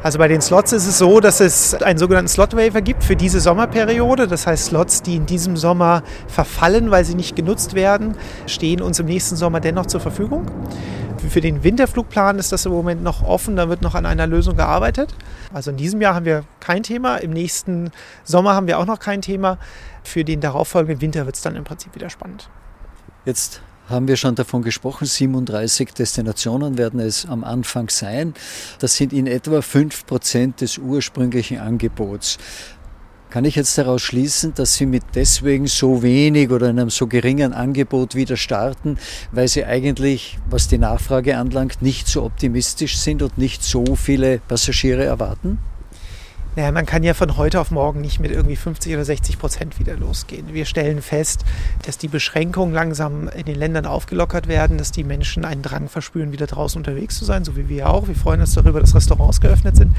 Also 0.00 0.20
bei 0.20 0.28
den 0.28 0.40
Slots 0.40 0.72
ist 0.72 0.86
es 0.86 0.98
so, 0.98 1.18
dass 1.18 1.40
es 1.40 1.74
einen 1.74 1.98
sogenannten 1.98 2.28
Slot 2.28 2.54
Waiver 2.54 2.82
gibt 2.82 3.02
für 3.02 3.16
diese 3.16 3.40
Sommerperiode. 3.40 4.28
Das 4.28 4.46
heißt, 4.46 4.66
Slots, 4.66 5.02
die 5.02 5.16
in 5.16 5.26
diesem 5.26 5.56
Sommer 5.56 6.04
verfallen, 6.28 6.92
weil 6.92 7.04
sie 7.04 7.16
nicht 7.16 7.34
genutzt 7.34 7.74
werden, 7.74 8.14
stehen 8.46 8.80
uns 8.80 9.00
im 9.00 9.06
nächsten 9.06 9.34
Sommer 9.34 9.58
dennoch 9.58 9.86
zur 9.86 9.98
Verfügung. 9.98 10.46
Für 11.18 11.40
den 11.40 11.64
Winterflugplan 11.64 12.38
ist 12.38 12.52
das 12.52 12.64
im 12.64 12.72
Moment 12.72 13.02
noch 13.02 13.22
offen, 13.22 13.56
da 13.56 13.68
wird 13.68 13.82
noch 13.82 13.94
an 13.94 14.06
einer 14.06 14.26
Lösung 14.26 14.56
gearbeitet. 14.56 15.14
Also 15.52 15.70
in 15.70 15.76
diesem 15.76 16.00
Jahr 16.00 16.14
haben 16.14 16.24
wir 16.24 16.44
kein 16.60 16.82
Thema, 16.82 17.16
im 17.16 17.32
nächsten 17.32 17.90
Sommer 18.24 18.54
haben 18.54 18.66
wir 18.66 18.78
auch 18.78 18.86
noch 18.86 19.00
kein 19.00 19.20
Thema. 19.20 19.58
Für 20.04 20.24
den 20.24 20.40
darauffolgenden 20.40 21.00
Winter 21.00 21.26
wird 21.26 21.36
es 21.36 21.42
dann 21.42 21.56
im 21.56 21.64
Prinzip 21.64 21.94
wieder 21.94 22.08
spannend. 22.08 22.48
Jetzt 23.24 23.60
haben 23.88 24.06
wir 24.06 24.16
schon 24.16 24.34
davon 24.34 24.62
gesprochen, 24.62 25.06
37 25.06 25.92
Destinationen 25.94 26.76
werden 26.76 27.00
es 27.00 27.26
am 27.26 27.42
Anfang 27.42 27.88
sein. 27.88 28.34
Das 28.78 28.96
sind 28.96 29.12
in 29.12 29.26
etwa 29.26 29.62
5 29.62 30.06
Prozent 30.06 30.60
des 30.60 30.78
ursprünglichen 30.78 31.58
Angebots. 31.58 32.38
Kann 33.30 33.44
ich 33.44 33.56
jetzt 33.56 33.76
daraus 33.76 34.00
schließen, 34.00 34.54
dass 34.54 34.76
Sie 34.76 34.86
mit 34.86 35.02
deswegen 35.14 35.66
so 35.66 36.02
wenig 36.02 36.50
oder 36.50 36.68
einem 36.68 36.88
so 36.88 37.06
geringen 37.06 37.52
Angebot 37.52 38.14
wieder 38.14 38.38
starten, 38.38 38.96
weil 39.32 39.48
Sie 39.48 39.66
eigentlich, 39.66 40.38
was 40.48 40.66
die 40.66 40.78
Nachfrage 40.78 41.36
anlangt, 41.36 41.82
nicht 41.82 42.08
so 42.08 42.24
optimistisch 42.24 42.96
sind 42.96 43.22
und 43.22 43.36
nicht 43.36 43.62
so 43.62 43.96
viele 43.96 44.38
Passagiere 44.38 45.04
erwarten? 45.04 45.58
Naja, 46.56 46.72
man 46.72 46.86
kann 46.86 47.02
ja 47.04 47.14
von 47.14 47.36
heute 47.36 47.60
auf 47.60 47.70
morgen 47.70 48.00
nicht 48.00 48.18
mit 48.18 48.32
irgendwie 48.32 48.56
50 48.56 48.92
oder 48.94 49.04
60 49.04 49.38
Prozent 49.38 49.78
wieder 49.78 49.96
losgehen. 49.96 50.52
Wir 50.52 50.64
stellen 50.64 51.02
fest, 51.02 51.44
dass 51.86 51.98
die 51.98 52.08
Beschränkungen 52.08 52.74
langsam 52.74 53.28
in 53.28 53.44
den 53.44 53.54
Ländern 53.54 53.86
aufgelockert 53.86 54.48
werden, 54.48 54.76
dass 54.76 54.90
die 54.90 55.04
Menschen 55.04 55.44
einen 55.44 55.62
Drang 55.62 55.88
verspüren, 55.88 56.32
wieder 56.32 56.46
draußen 56.46 56.78
unterwegs 56.78 57.16
zu 57.16 57.24
sein, 57.24 57.44
so 57.44 57.56
wie 57.56 57.68
wir 57.68 57.88
auch. 57.88 58.08
Wir 58.08 58.16
freuen 58.16 58.40
uns 58.40 58.54
darüber, 58.54 58.80
dass 58.80 58.94
Restaurants 58.94 59.40
geöffnet 59.40 59.76
sind. 59.76 59.94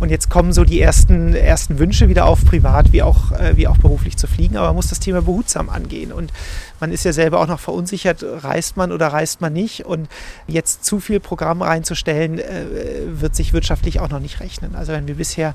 Und 0.00 0.10
jetzt 0.10 0.28
kommen 0.28 0.52
so 0.52 0.64
die 0.64 0.80
ersten, 0.80 1.34
ersten 1.34 1.78
Wünsche 1.78 2.08
wieder 2.08 2.26
auf, 2.26 2.44
privat 2.44 2.92
wie 2.92 3.02
auch, 3.02 3.30
äh, 3.32 3.56
wie 3.56 3.68
auch 3.68 3.78
beruflich 3.78 4.16
zu 4.16 4.26
fliegen. 4.26 4.56
Aber 4.56 4.68
man 4.68 4.76
muss 4.76 4.88
das 4.88 4.98
Thema 4.98 5.22
behutsam 5.22 5.68
angehen. 5.68 6.12
Und 6.12 6.32
man 6.80 6.90
ist 6.90 7.04
ja 7.04 7.12
selber 7.12 7.38
auch 7.40 7.46
noch 7.46 7.60
verunsichert, 7.60 8.24
reist 8.24 8.76
man 8.76 8.90
oder 8.90 9.08
reist 9.08 9.40
man 9.40 9.52
nicht. 9.52 9.86
Und 9.86 10.08
jetzt 10.48 10.84
zu 10.84 10.98
viel 10.98 11.20
Programm 11.20 11.62
reinzustellen, 11.62 12.40
äh, 12.40 12.64
wird 13.06 13.36
sich 13.36 13.52
wirtschaftlich 13.52 14.00
auch 14.00 14.08
noch 14.08 14.18
nicht 14.18 14.40
rechnen. 14.40 14.74
Also 14.74 14.92
wenn 14.92 15.06
wir 15.06 15.14
bisher 15.14 15.54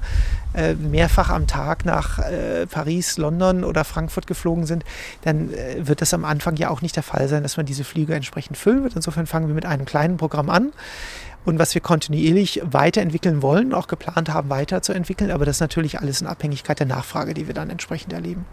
äh, 0.54 0.74
mehrfach 0.74 1.30
am 1.30 1.48
Tag 1.48 1.86
nach 1.86 2.20
äh, 2.20 2.66
Paris, 2.68 3.18
London 3.18 3.64
oder 3.64 3.84
Frankfurt 3.84 4.28
geflogen 4.28 4.66
sind, 4.66 4.84
dann 5.24 5.52
wird 5.80 6.02
das 6.02 6.14
am 6.14 6.26
Anfang 6.26 6.56
ja 6.58 6.70
auch 6.70 6.82
nicht 6.82 6.96
der 6.96 7.04
Fall 7.04 7.28
sein, 7.28 7.44
dass 7.44 7.58
man 7.58 7.66
diese 7.66 7.84
Flüge 7.84 8.14
entsprechend 8.16 8.58
füllen 8.58 8.84
wird. 8.84 8.96
Insofern 8.96 9.28
fangen 9.28 9.48
wir 9.48 9.56
mit 9.56 9.66
einem 9.66 9.86
kleinen 9.86 10.18
Programm 10.18 10.50
an 10.50 10.72
und 11.46 11.60
was 11.60 11.74
wir 11.74 11.82
kontinuierlich 11.82 12.62
weiterentwickeln 12.66 13.42
wollen, 13.42 13.74
auch 13.74 13.88
geplant 13.88 14.30
haben 14.34 14.50
weiterzuentwickeln. 14.50 15.32
Aber 15.32 15.46
das 15.46 15.58
ist 15.58 15.62
natürlich 15.62 16.00
alles 16.00 16.20
in 16.20 16.28
Abhängigkeit 16.28 16.80
der 16.80 16.88
Nachfrage, 16.88 17.34
die 17.34 17.48
wir 17.48 17.54
dann 17.54 17.70
entsprechend 17.70 18.14
erleben 18.14 18.46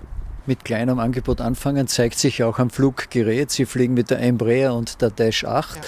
mit 0.47 0.64
kleinem 0.64 0.99
Angebot 0.99 1.41
anfangen, 1.41 1.88
zeigt 1.88 2.19
sich 2.19 2.43
auch 2.43 2.59
am 2.59 2.71
Fluggerät. 2.71 3.50
Sie 3.50 3.67
fliegen 3.67 3.95
mit 3.95 4.11
der 4.11 4.21
Embraer 4.21 4.75
und 4.75 5.00
der 5.00 5.11
Dash 5.11 5.45
8. 5.45 5.76
Ja. 5.76 5.83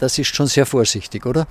Das 0.00 0.18
ist 0.18 0.34
schon 0.34 0.46
sehr 0.46 0.66
vorsichtig, 0.66 1.26
oder? 1.26 1.46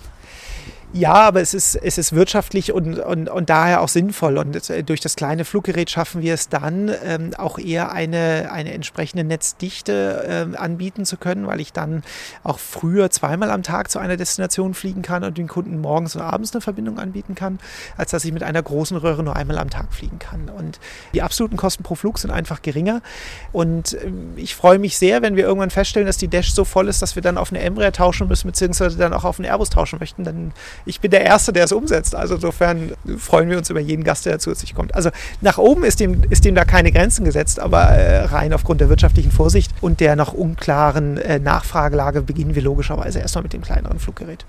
Ja, 0.91 1.13
aber 1.13 1.39
es 1.39 1.53
ist, 1.53 1.75
es 1.75 1.99
ist 1.99 2.13
wirtschaftlich 2.13 2.71
und, 2.73 2.97
und, 2.97 3.29
und 3.29 3.49
daher 3.51 3.81
auch 3.81 3.87
sinnvoll. 3.87 4.39
Und 4.39 4.69
äh, 4.71 4.83
durch 4.83 4.99
das 4.99 5.15
kleine 5.15 5.45
Fluggerät 5.45 5.91
schaffen 5.91 6.23
wir 6.23 6.33
es 6.33 6.49
dann, 6.49 6.91
ähm, 7.05 7.31
auch 7.37 7.59
eher 7.59 7.91
eine, 7.91 8.49
eine 8.51 8.73
entsprechende 8.73 9.23
Netzdichte 9.23 10.49
äh, 10.51 10.57
anbieten 10.57 11.05
zu 11.05 11.17
können, 11.17 11.45
weil 11.45 11.59
ich 11.59 11.73
dann 11.73 12.01
auch 12.43 12.57
früher 12.57 13.11
zweimal 13.11 13.51
am 13.51 13.61
Tag 13.61 13.91
zu 13.91 13.99
einer 13.99 14.17
Destination 14.17 14.73
fliegen 14.73 15.03
kann 15.03 15.23
und 15.23 15.37
den 15.37 15.47
Kunden 15.47 15.79
morgens 15.79 16.15
und 16.15 16.23
abends 16.23 16.53
eine 16.53 16.61
Verbindung 16.61 16.97
anbieten 16.97 17.35
kann, 17.35 17.59
als 17.95 18.09
dass 18.09 18.25
ich 18.25 18.31
mit 18.31 18.41
einer 18.41 18.63
großen 18.63 18.97
Röhre 18.97 19.21
nur 19.21 19.35
einmal 19.35 19.59
am 19.59 19.69
Tag 19.69 19.93
fliegen 19.93 20.17
kann. 20.17 20.49
Und 20.49 20.79
die 21.13 21.21
absoluten 21.21 21.55
Kosten 21.55 21.83
pro 21.83 21.93
Flug 21.93 22.17
sind 22.17 22.31
einfach 22.31 22.63
geringer. 22.63 23.03
Und 23.51 23.93
äh, 23.93 24.11
ich 24.37 24.55
freue 24.55 24.79
mich 24.79 24.97
sehr, 24.97 25.21
wenn 25.21 25.35
wir 25.35 25.43
irgendwann 25.43 25.69
feststellen, 25.69 26.07
dass 26.07 26.17
die 26.17 26.29
Dash 26.29 26.51
so 26.51 26.65
voll 26.65 26.87
ist, 26.87 27.03
dass 27.03 27.15
wir 27.15 27.21
dann 27.21 27.37
auf 27.37 27.51
eine 27.51 27.59
Embraer 27.59 27.91
tauschen 27.91 28.27
müssen, 28.27 28.47
beziehungsweise 28.47 28.97
dann 28.97 29.13
auch 29.13 29.23
auf 29.23 29.37
einen 29.37 29.45
Airbus 29.45 29.69
tauschen 29.69 29.99
möchten. 29.99 30.23
Dann 30.23 30.51
ich 30.85 31.01
bin 31.01 31.11
der 31.11 31.21
Erste, 31.21 31.53
der 31.53 31.65
es 31.65 31.71
umsetzt. 31.71 32.15
Also 32.15 32.35
insofern 32.35 32.91
freuen 33.17 33.49
wir 33.49 33.57
uns 33.57 33.69
über 33.69 33.79
jeden 33.79 34.03
Gast, 34.03 34.25
der 34.25 34.39
zusätzlich 34.39 34.75
kommt. 34.75 34.95
Also 34.95 35.09
nach 35.41 35.57
oben 35.57 35.83
ist 35.83 35.99
dem, 35.99 36.23
ist 36.29 36.45
dem 36.45 36.55
da 36.55 36.65
keine 36.65 36.91
Grenzen 36.91 37.25
gesetzt, 37.25 37.59
aber 37.59 37.81
äh, 37.81 38.25
rein 38.25 38.53
aufgrund 38.53 38.81
der 38.81 38.89
wirtschaftlichen 38.89 39.31
Vorsicht 39.31 39.71
und 39.81 39.99
der 39.99 40.15
noch 40.15 40.33
unklaren 40.33 41.17
äh, 41.17 41.39
Nachfragelage 41.39 42.21
beginnen 42.21 42.55
wir 42.55 42.61
logischerweise 42.61 43.19
erstmal 43.19 43.43
mit 43.43 43.53
dem 43.53 43.61
kleineren 43.61 43.99
Fluggerät. 43.99 44.45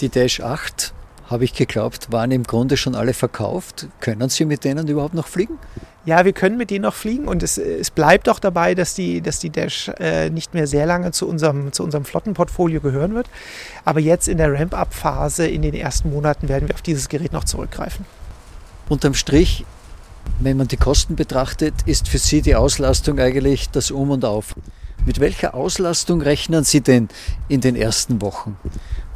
Die 0.00 0.08
Dash 0.08 0.40
8 0.40 0.92
habe 1.26 1.44
ich 1.44 1.54
geglaubt, 1.54 2.12
waren 2.12 2.30
im 2.30 2.44
Grunde 2.44 2.76
schon 2.76 2.94
alle 2.94 3.12
verkauft. 3.12 3.88
Können 4.00 4.28
Sie 4.28 4.44
mit 4.44 4.64
denen 4.64 4.86
überhaupt 4.88 5.14
noch 5.14 5.26
fliegen? 5.26 5.58
Ja, 6.04 6.24
wir 6.24 6.32
können 6.32 6.56
mit 6.56 6.70
denen 6.70 6.82
noch 6.82 6.94
fliegen 6.94 7.26
und 7.26 7.42
es, 7.42 7.58
es 7.58 7.90
bleibt 7.90 8.28
auch 8.28 8.38
dabei, 8.38 8.76
dass 8.76 8.94
die, 8.94 9.20
dass 9.20 9.40
die 9.40 9.50
Dash 9.50 9.90
äh, 9.98 10.30
nicht 10.30 10.54
mehr 10.54 10.68
sehr 10.68 10.86
lange 10.86 11.10
zu 11.10 11.28
unserem, 11.28 11.72
zu 11.72 11.82
unserem 11.82 12.04
Flottenportfolio 12.04 12.80
gehören 12.80 13.14
wird. 13.14 13.28
Aber 13.84 13.98
jetzt 13.98 14.28
in 14.28 14.38
der 14.38 14.52
Ramp-up-Phase, 14.52 15.48
in 15.48 15.62
den 15.62 15.74
ersten 15.74 16.10
Monaten, 16.10 16.48
werden 16.48 16.68
wir 16.68 16.74
auf 16.76 16.82
dieses 16.82 17.08
Gerät 17.08 17.32
noch 17.32 17.42
zurückgreifen. 17.42 18.06
Unterm 18.88 19.14
Strich, 19.14 19.64
wenn 20.38 20.56
man 20.56 20.68
die 20.68 20.76
Kosten 20.76 21.16
betrachtet, 21.16 21.74
ist 21.86 22.08
für 22.08 22.18
Sie 22.18 22.40
die 22.40 22.54
Auslastung 22.54 23.18
eigentlich 23.18 23.70
das 23.70 23.90
Um 23.90 24.10
und 24.10 24.24
Auf. 24.24 24.54
Mit 25.04 25.18
welcher 25.18 25.54
Auslastung 25.54 26.20
rechnen 26.20 26.62
Sie 26.62 26.82
denn 26.82 27.08
in 27.48 27.60
den 27.60 27.74
ersten 27.74 28.20
Wochen? 28.22 28.56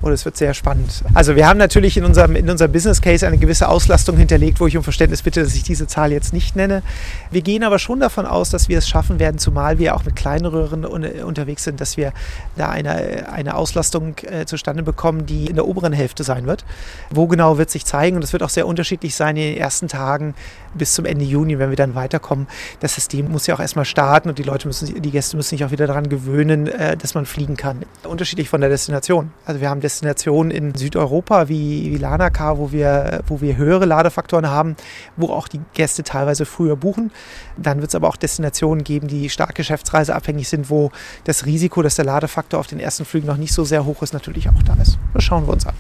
Und 0.03 0.13
es 0.13 0.25
wird 0.25 0.37
sehr 0.37 0.55
spannend. 0.55 1.03
Also 1.13 1.37
wir 1.37 1.47
haben 1.47 1.59
natürlich 1.59 1.97
in 1.97 2.05
unserem, 2.05 2.35
in 2.35 2.49
unserem 2.49 2.73
Business 2.73 3.03
Case 3.03 3.27
eine 3.27 3.37
gewisse 3.37 3.69
Auslastung 3.69 4.17
hinterlegt, 4.17 4.61
wo 4.61 4.67
ich 4.67 4.77
um 4.77 4.83
Verständnis 4.83 5.23
bitte, 5.23 5.43
dass 5.43 5.55
ich 5.55 5.63
diese 5.63 5.87
Zahl 5.87 6.11
jetzt 6.11 6.33
nicht 6.33 6.57
nenne. 6.57 6.83
Wir 7.31 7.43
gehen 7.43 7.65
aber 7.65 7.79
schon 7.79 8.01
davon 8.01 8.25
aus, 8.25 8.49
dass 8.49 8.69
wir 8.69 8.79
es 8.79 8.89
schaffen 8.89 9.19
werden, 9.19 9.39
zumal 9.39 9.79
wir 9.79 9.95
auch 9.95 10.05
mit 10.05 10.17
kleinen 10.17 10.47
Röhren 10.47 10.85
unterwegs 10.85 11.65
sind, 11.65 11.81
dass 11.81 11.97
wir 11.97 12.13
da 12.57 12.71
eine, 12.71 13.31
eine 13.31 13.55
Auslastung 13.57 14.15
äh, 14.23 14.47
zustande 14.47 14.83
bekommen, 14.83 15.27
die 15.27 15.47
in 15.47 15.57
der 15.57 15.67
oberen 15.67 15.93
Hälfte 15.93 16.25
sein 16.25 16.47
wird. 16.47 16.65
Wo 17.11 17.27
genau 17.27 17.59
wird 17.59 17.71
sich 17.71 17.85
zeigen 17.85 18.17
und 18.17 18.25
es 18.25 18.33
wird 18.33 18.43
auch 18.43 18.49
sehr 18.49 18.67
unterschiedlich 18.67 19.15
sein 19.15 19.37
in 19.37 19.55
den 19.55 19.57
ersten 19.59 19.89
Tagen 19.89 20.35
bis 20.75 20.95
zum 20.95 21.05
Ende 21.05 21.25
Juni, 21.25 21.59
wenn 21.59 21.71
wir 21.71 21.77
dann 21.77 21.95
weiterkommen. 21.95 22.47
Das 22.81 22.95
System 22.95 23.31
muss 23.31 23.47
ja 23.47 23.55
auch 23.55 23.61
erstmal 23.61 23.85
starten 23.85 24.29
und 24.29 24.39
die 24.39 24.45
Leute 24.45 24.67
müssen, 24.67 25.01
die 25.01 25.11
Gäste 25.11 25.37
müssen 25.37 25.51
sich 25.51 25.65
auch 25.65 25.73
wieder 25.73 25.87
daran 25.87 26.09
gewöhnen, 26.09 26.69
äh, 26.69 26.97
dass 26.97 27.15
man 27.15 27.27
fliegen 27.27 27.57
kann. 27.57 27.83
Unterschiedlich 28.05 28.49
von 28.49 28.61
der 28.61 28.71
Destination. 28.71 29.33
Also 29.45 29.61
wir 29.61 29.69
haben 29.69 29.81
Destinationen 29.91 30.53
in 30.53 30.75
Südeuropa 30.75 31.49
wie, 31.49 31.91
wie 31.91 31.97
Lanaka, 31.97 32.59
wo 32.59 32.71
wir, 32.71 33.23
wo 33.27 33.41
wir 33.41 33.57
höhere 33.57 33.87
Ladefaktoren 33.87 34.49
haben, 34.49 34.77
wo 35.17 35.31
auch 35.31 35.49
die 35.49 35.61
Gäste 35.75 36.05
teilweise 36.05 36.47
früher 36.47 36.77
buchen. 36.77 37.11
Dann 37.57 37.81
wird 37.81 37.89
es 37.91 37.95
aber 37.97 38.09
auch 38.09 38.17
Destinationen 38.17 38.85
geben, 38.85 39.09
die 39.09 39.29
stark 39.29 39.57
geschäftsreiseabhängig 39.57 40.49
sind, 40.49 40.71
wo 40.71 40.93
das 41.25 41.45
Risiko, 41.45 41.83
dass 41.83 41.97
der 41.97 42.05
Ladefaktor 42.05 42.61
auf 42.61 42.69
den 42.69 42.79
ersten 42.79 43.05
Flügen 43.05 43.27
noch 43.27 43.37
nicht 43.37 43.53
so 43.53 43.65
sehr 43.65 43.85
hoch 43.85 44.03
ist, 44.03 44.13
natürlich 44.13 44.49
auch 44.49 44.63
da 44.65 44.75
ist. 44.81 44.97
Das 45.13 45.25
schauen 45.25 45.47
wir 45.47 45.53
uns 45.53 45.67
an. 45.67 45.75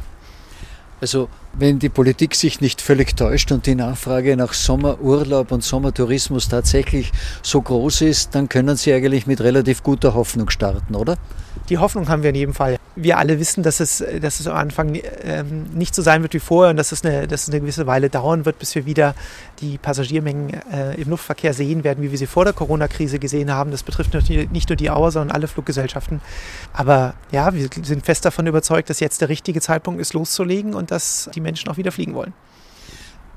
Also 1.01 1.29
wenn 1.53 1.79
die 1.79 1.89
Politik 1.89 2.35
sich 2.35 2.61
nicht 2.61 2.81
völlig 2.81 3.17
täuscht 3.17 3.53
und 3.53 3.67
die 3.67 3.75
Nachfrage 3.75 4.37
nach 4.37 4.53
Sommerurlaub 4.53 5.53
und 5.53 5.63
Sommertourismus 5.63 6.49
tatsächlich 6.49 7.13
so 7.43 7.61
groß 7.61 8.03
ist, 8.03 8.35
dann 8.35 8.49
können 8.49 8.77
Sie 8.77 8.93
eigentlich 8.93 9.27
mit 9.27 9.41
relativ 9.41 9.83
guter 9.83 10.15
Hoffnung 10.15 10.51
starten, 10.51 10.95
oder? 10.95 11.17
Die 11.69 11.79
Hoffnung 11.79 12.09
haben 12.09 12.23
wir 12.23 12.31
in 12.31 12.37
jedem 12.37 12.55
Fall. 12.55 12.77
Wir 12.97 13.19
alle 13.19 13.39
wissen, 13.39 13.63
dass 13.63 13.79
es, 13.81 14.05
dass 14.21 14.41
es 14.41 14.47
am 14.47 14.57
Anfang 14.57 15.01
ähm, 15.23 15.67
nicht 15.73 15.95
so 15.95 16.03
sein 16.03 16.23
wird 16.23 16.35
wie 16.35 16.41
vorher 16.41 16.71
und 16.71 16.77
dass 16.77 16.91
es, 16.91 17.05
eine, 17.05 17.29
dass 17.29 17.45
es 17.45 17.49
eine 17.49 17.61
gewisse 17.61 17.87
Weile 17.87 18.11
dauern 18.11 18.45
wird, 18.45 18.59
bis 18.59 18.75
wir 18.75 18.87
wieder 18.87 19.15
die 19.61 19.79
Passagiermengen 19.79 20.61
äh, 20.73 21.01
im 21.01 21.09
Luftverkehr 21.11 21.55
sehen 21.55 21.85
werden, 21.85 22.03
wie 22.03 22.11
wir 22.11 22.19
sie 22.19 22.27
vor 22.27 22.45
der 22.45 22.53
Corona-Krise 22.55 23.21
gesehen 23.21 23.53
haben. 23.53 23.71
Das 23.71 23.85
betrifft 23.85 24.13
nicht 24.53 24.69
nur 24.69 24.77
die 24.77 24.91
Auer, 24.91 25.13
sondern 25.13 25.35
alle 25.35 25.47
Fluggesellschaften. 25.47 26.21
Aber 26.73 27.15
ja, 27.31 27.55
wir 27.55 27.69
sind 27.83 28.05
fest 28.05 28.25
davon 28.25 28.47
überzeugt, 28.47 28.91
dass 28.91 28.99
jetzt 28.99 29.21
der 29.21 29.29
richtige 29.29 29.61
Zeitpunkt 29.61 30.01
ist, 30.01 30.13
loszulegen 30.13 30.75
und 30.75 30.91
dass 30.91 31.31
die 31.35 31.40
Menschen 31.43 31.69
auch 31.69 31.77
wieder 31.77 31.93
fliegen 31.93 32.15
wollen. 32.15 32.33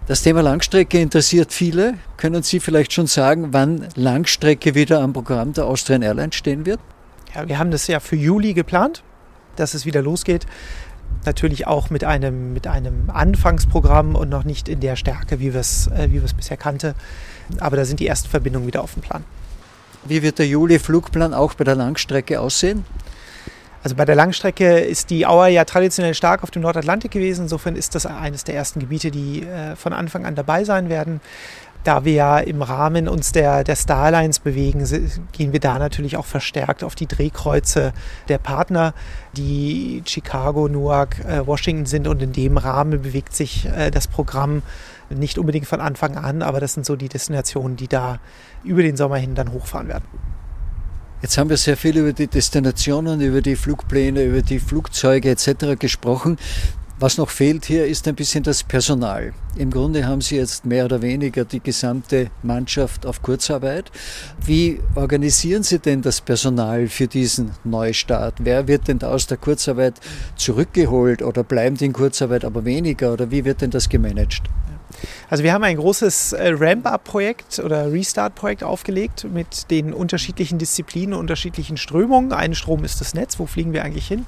Das 0.06 0.22
Thema 0.22 0.42
Langstrecke 0.42 1.00
interessiert 1.00 1.54
viele. 1.54 1.94
Können 2.18 2.44
Sie 2.44 2.60
vielleicht 2.60 2.92
schon 2.92 3.08
sagen, 3.08 3.54
wann 3.54 3.88
Langstrecke 3.96 4.76
wieder 4.76 5.02
am 5.02 5.14
Programm 5.14 5.54
der 5.54 5.66
Austrian 5.66 6.02
Airlines 6.02 6.36
stehen 6.36 6.66
wird? 6.66 6.82
Ja, 7.34 7.48
wir 7.48 7.58
haben 7.58 7.72
das 7.72 7.88
ja 7.88 8.02
für 8.02 8.18
Juli 8.18 8.54
geplant, 8.54 9.02
dass 9.56 9.74
es 9.74 9.86
wieder 9.86 10.02
losgeht. 10.02 10.46
Natürlich 11.26 11.68
auch 11.68 11.90
mit 11.90 12.04
einem, 12.04 12.54
mit 12.54 12.68
einem 12.68 13.10
Anfangsprogramm 13.12 14.16
und 14.16 14.28
noch 14.28 14.44
nicht 14.44 14.68
in 14.68 14.82
der 14.82 14.98
Stärke, 14.98 15.40
wie 15.40 15.54
wir 15.54 15.62
es 15.62 15.88
äh, 15.88 16.10
wie 16.12 16.20
bisher 16.20 16.58
kannte. 16.58 16.96
Aber 17.60 17.78
da 17.78 17.86
sind 17.86 18.02
die 18.02 18.08
ersten 18.08 18.28
Verbindungen 18.28 18.68
wieder 18.68 18.84
auf 18.84 18.94
dem 18.94 19.04
Plan. 19.04 19.24
Wie 20.04 20.22
wird 20.22 20.38
der 20.38 20.48
Juli-Flugplan 20.48 21.34
auch 21.34 21.54
bei 21.54 21.64
der 21.64 21.76
Langstrecke 21.76 22.42
aussehen? 22.42 22.84
Also 23.84 23.98
bei 23.98 24.06
der 24.06 24.16
Langstrecke 24.16 24.80
ist 24.80 25.10
die 25.10 25.28
Auer 25.28 25.48
ja 25.48 25.66
traditionell 25.66 26.14
stark 26.14 26.42
auf 26.44 26.52
dem 26.52 26.62
Nordatlantik 26.62 27.12
gewesen. 27.12 27.44
Insofern 27.44 27.76
ist 27.76 27.96
das 27.96 28.06
eines 28.06 28.46
der 28.46 28.56
ersten 28.56 28.80
Gebiete, 28.80 29.12
die 29.12 29.44
äh, 29.44 29.76
von 29.76 29.92
Anfang 29.92 30.26
an 30.26 30.36
dabei 30.36 30.64
sein 30.64 30.90
werden. 30.90 31.20
da 31.84 32.06
wir 32.06 32.14
ja 32.14 32.40
im 32.40 32.62
Rahmen 32.62 33.10
uns 33.10 33.34
der, 33.34 33.66
der 33.66 33.76
Starlines 33.76 34.40
bewegen, 34.40 34.88
gehen 35.34 35.52
wir 35.52 35.60
da 35.60 35.78
natürlich 35.80 36.16
auch 36.16 36.26
verstärkt 36.26 36.82
auf 36.82 36.96
die 36.96 37.08
Drehkreuze 37.08 37.92
der 38.30 38.38
Partner, 38.38 38.94
die 39.34 40.02
Chicago, 40.06 40.70
Newark, 40.70 41.20
äh, 41.26 41.46
Washington 41.46 41.86
sind. 41.86 42.08
Und 42.08 42.22
in 42.22 42.32
dem 42.32 42.56
Rahmen 42.56 43.02
bewegt 43.02 43.36
sich 43.36 43.66
äh, 43.66 43.92
das 43.92 44.08
Programm 44.08 44.62
nicht 45.10 45.38
unbedingt 45.38 45.68
von 45.68 45.82
Anfang 45.82 46.16
an, 46.16 46.42
aber 46.42 46.62
das 46.62 46.74
sind 46.74 46.86
so 46.86 46.96
die 46.96 47.10
Destinationen, 47.10 47.76
die 47.76 47.90
da 47.90 48.20
über 48.64 48.82
den 48.82 48.96
Sommer 48.96 49.18
hin 49.18 49.36
dann 49.36 49.52
hochfahren 49.52 49.90
werden. 49.90 50.06
Jetzt 51.24 51.38
haben 51.38 51.50
wir 51.50 51.56
sehr 51.56 51.78
viel 51.78 51.98
über 51.98 52.12
die 52.12 52.28
Destinationen, 52.28 53.22
über 53.22 53.42
die 53.42 53.56
Flugpläne, 53.56 54.26
über 54.26 54.42
die 54.42 54.60
Flugzeuge 54.60 55.30
etc. 55.30 55.80
gesprochen. 55.80 56.38
Was 57.00 57.18
noch 57.18 57.30
fehlt 57.30 57.64
hier 57.64 57.88
ist 57.88 58.06
ein 58.10 58.16
bisschen 58.16 58.44
das 58.44 58.62
Personal. 58.62 59.34
Im 59.56 59.72
Grunde 59.72 60.06
haben 60.06 60.20
Sie 60.20 60.36
jetzt 60.36 60.66
mehr 60.66 60.84
oder 60.84 61.02
weniger 61.02 61.46
die 61.46 61.62
gesamte 61.62 62.30
Mannschaft 62.44 63.06
auf 63.06 63.22
Kurzarbeit. 63.22 63.90
Wie 64.46 64.82
organisieren 64.96 65.64
Sie 65.64 65.80
denn 65.80 66.02
das 66.02 66.20
Personal 66.20 66.90
für 66.90 67.08
diesen 67.08 67.52
Neustart? 67.64 68.34
Wer 68.40 68.68
wird 68.68 68.90
denn 68.90 69.02
aus 69.02 69.26
der 69.26 69.38
Kurzarbeit 69.38 70.02
zurückgeholt 70.36 71.22
oder 71.22 71.46
bleiben 71.46 71.78
die 71.78 71.86
in 71.86 71.94
Kurzarbeit 71.94 72.44
aber 72.44 72.66
weniger 72.66 73.14
oder 73.14 73.32
wie 73.32 73.46
wird 73.46 73.62
denn 73.62 73.72
das 73.72 73.88
gemanagt? 73.88 74.42
Also 75.30 75.44
wir 75.44 75.54
haben 75.54 75.64
ein 75.64 75.78
großes 75.78 76.34
äh, 76.34 76.54
Ramp-up-Projekt 76.58 77.60
oder 77.60 77.92
Restart-Projekt 77.92 78.64
aufgelegt 78.64 79.26
mit 79.32 79.70
den 79.72 79.94
unterschiedlichen 79.94 80.60
Disziplinen, 80.60 81.14
unterschiedlichen 81.14 81.78
Strömungen. 81.78 82.34
Ein 82.34 82.56
Strom 82.56 82.84
ist 82.84 83.02
das 83.02 83.14
Netz, 83.14 83.40
wo 83.40 83.46
fliegen 83.46 83.74
wir 83.74 83.84
eigentlich 83.84 84.08
hin? 84.08 84.26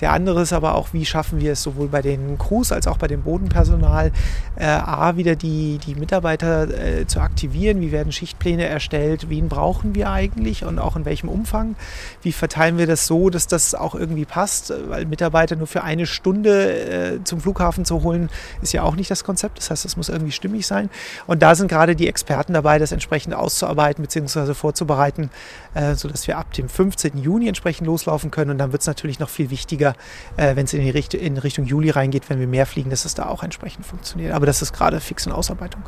Der 0.00 0.12
andere 0.12 0.42
ist 0.42 0.52
aber 0.52 0.74
auch, 0.74 0.88
wie 0.92 1.04
schaffen 1.04 1.40
wir 1.40 1.52
es 1.52 1.62
sowohl 1.62 1.88
bei 1.88 2.02
den 2.02 2.38
Crews 2.38 2.72
als 2.72 2.86
auch 2.86 2.98
bei 2.98 3.06
dem 3.06 3.22
Bodenpersonal, 3.22 4.12
äh, 4.56 4.66
A, 4.66 5.16
wieder 5.16 5.36
die, 5.36 5.78
die 5.78 5.94
Mitarbeiter 5.94 6.68
äh, 6.68 7.06
zu 7.06 7.20
aktivieren, 7.20 7.80
wie 7.80 7.92
werden 7.92 8.12
Schichtpläne 8.12 8.66
erstellt, 8.66 9.30
wen 9.30 9.48
brauchen 9.48 9.94
wir 9.94 10.10
eigentlich? 10.10 10.64
Und 10.64 10.78
auch 10.78 10.96
in 10.96 11.04
welchem 11.04 11.28
Umfang, 11.28 11.76
wie 12.22 12.32
verteilen 12.32 12.78
wir 12.78 12.86
das 12.86 13.06
so, 13.06 13.30
dass 13.30 13.46
das 13.46 13.74
auch 13.74 13.94
irgendwie 13.94 14.24
passt, 14.24 14.72
weil 14.88 15.06
Mitarbeiter 15.06 15.56
nur 15.56 15.66
für 15.66 15.82
eine 15.82 16.06
Stunde 16.06 17.16
äh, 17.16 17.24
zum 17.24 17.40
Flughafen 17.40 17.84
zu 17.84 18.02
holen, 18.02 18.28
ist 18.62 18.72
ja 18.72 18.82
auch 18.82 18.96
nicht 18.96 19.10
das 19.10 19.24
Konzept, 19.24 19.58
das 19.58 19.70
heißt, 19.70 19.84
das 19.84 19.96
muss 19.96 20.08
irgendwie 20.08 20.32
stimmig 20.32 20.66
sein. 20.66 20.90
Und 21.26 21.42
da 21.42 21.54
sind 21.54 21.68
gerade 21.68 21.96
die 21.96 22.08
Experten 22.08 22.52
dabei, 22.52 22.78
das 22.78 22.92
entsprechend 22.92 23.34
auszuarbeiten 23.34 24.02
bzw. 24.02 24.54
vorzubereiten, 24.54 25.30
äh, 25.76 25.94
sodass 25.94 26.26
wir 26.26 26.38
ab 26.38 26.52
dem 26.54 26.68
15. 26.68 27.18
Juni 27.18 27.48
entsprechend 27.48 27.86
loslaufen 27.86 28.30
können 28.30 28.50
und 28.50 28.58
dann 28.58 28.72
wird 28.72 28.80
es 28.80 28.86
natürlich 28.86 29.18
noch 29.18 29.28
viel 29.28 29.50
wichtiger, 29.50 29.94
äh, 30.38 30.56
wenn 30.56 30.64
es 30.64 30.72
in, 30.72 30.88
Richt 30.88 31.12
in 31.12 31.36
Richtung 31.36 31.66
Juli 31.66 31.90
reingeht, 31.90 32.30
wenn 32.30 32.40
wir 32.40 32.46
mehr 32.46 32.64
fliegen, 32.64 32.88
dass 32.88 33.04
es 33.04 33.14
da 33.14 33.26
auch 33.28 33.42
entsprechend 33.42 33.84
funktioniert. 33.84 34.32
Aber 34.32 34.46
das 34.46 34.62
ist 34.62 34.72
gerade 34.72 35.00
fix 35.00 35.26
in 35.26 35.32
Ausarbeitung. 35.32 35.82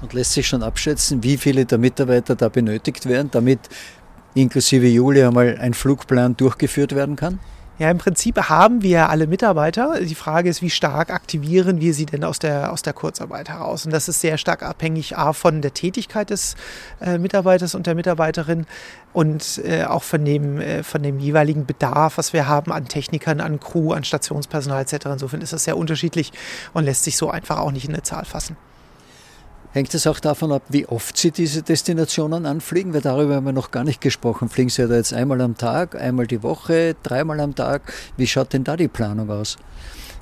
Und 0.00 0.12
lässt 0.12 0.32
sich 0.32 0.46
schon 0.46 0.62
abschätzen, 0.62 1.24
wie 1.24 1.36
viele 1.38 1.66
der 1.66 1.78
Mitarbeiter 1.78 2.36
da 2.36 2.48
benötigt 2.48 3.06
werden, 3.06 3.30
damit 3.32 3.58
inklusive 4.34 4.86
Juli 4.86 5.24
einmal 5.24 5.58
ein 5.58 5.74
Flugplan 5.74 6.36
durchgeführt 6.36 6.94
werden 6.94 7.16
kann? 7.16 7.40
Ja, 7.78 7.90
im 7.90 7.98
Prinzip 7.98 8.40
haben 8.48 8.80
wir 8.80 9.10
alle 9.10 9.26
Mitarbeiter. 9.26 10.00
Die 10.00 10.14
Frage 10.14 10.48
ist, 10.48 10.62
wie 10.62 10.70
stark 10.70 11.10
aktivieren 11.10 11.78
wir 11.78 11.92
sie 11.92 12.06
denn 12.06 12.24
aus 12.24 12.38
der, 12.38 12.72
aus 12.72 12.80
der 12.80 12.94
Kurzarbeit 12.94 13.50
heraus? 13.50 13.84
Und 13.84 13.92
das 13.92 14.08
ist 14.08 14.22
sehr 14.22 14.38
stark 14.38 14.62
abhängig 14.62 15.18
A, 15.18 15.34
von 15.34 15.60
der 15.60 15.74
Tätigkeit 15.74 16.30
des 16.30 16.54
äh, 17.02 17.18
Mitarbeiters 17.18 17.74
und 17.74 17.86
der 17.86 17.94
Mitarbeiterin 17.94 18.64
und 19.12 19.60
äh, 19.62 19.84
auch 19.84 20.04
von 20.04 20.24
dem, 20.24 20.58
äh, 20.58 20.82
von 20.82 21.02
dem 21.02 21.18
jeweiligen 21.18 21.66
Bedarf, 21.66 22.16
was 22.16 22.32
wir 22.32 22.48
haben 22.48 22.72
an 22.72 22.88
Technikern, 22.88 23.42
an 23.42 23.60
Crew, 23.60 23.92
an 23.92 24.04
Stationspersonal 24.04 24.80
etc. 24.80 25.04
Insofern 25.12 25.42
ist 25.42 25.52
das 25.52 25.64
sehr 25.64 25.76
unterschiedlich 25.76 26.32
und 26.72 26.84
lässt 26.84 27.04
sich 27.04 27.18
so 27.18 27.28
einfach 27.28 27.58
auch 27.58 27.72
nicht 27.72 27.84
in 27.84 27.92
eine 27.92 28.02
Zahl 28.02 28.24
fassen. 28.24 28.56
Hängt 29.76 29.92
es 29.92 30.06
auch 30.06 30.20
davon 30.20 30.52
ab, 30.52 30.62
wie 30.70 30.86
oft 30.86 31.18
Sie 31.18 31.30
diese 31.30 31.62
Destinationen 31.62 32.46
anfliegen? 32.46 32.94
Weil 32.94 33.02
darüber 33.02 33.34
haben 33.34 33.44
wir 33.44 33.52
noch 33.52 33.72
gar 33.72 33.84
nicht 33.84 34.00
gesprochen. 34.00 34.48
Fliegen 34.48 34.70
Sie 34.70 34.88
da 34.88 34.94
jetzt 34.94 35.12
einmal 35.12 35.42
am 35.42 35.58
Tag, 35.58 35.94
einmal 35.96 36.26
die 36.26 36.42
Woche, 36.42 36.96
dreimal 37.02 37.40
am 37.40 37.54
Tag? 37.54 37.92
Wie 38.16 38.26
schaut 38.26 38.54
denn 38.54 38.64
da 38.64 38.78
die 38.78 38.88
Planung 38.88 39.28
aus? 39.28 39.58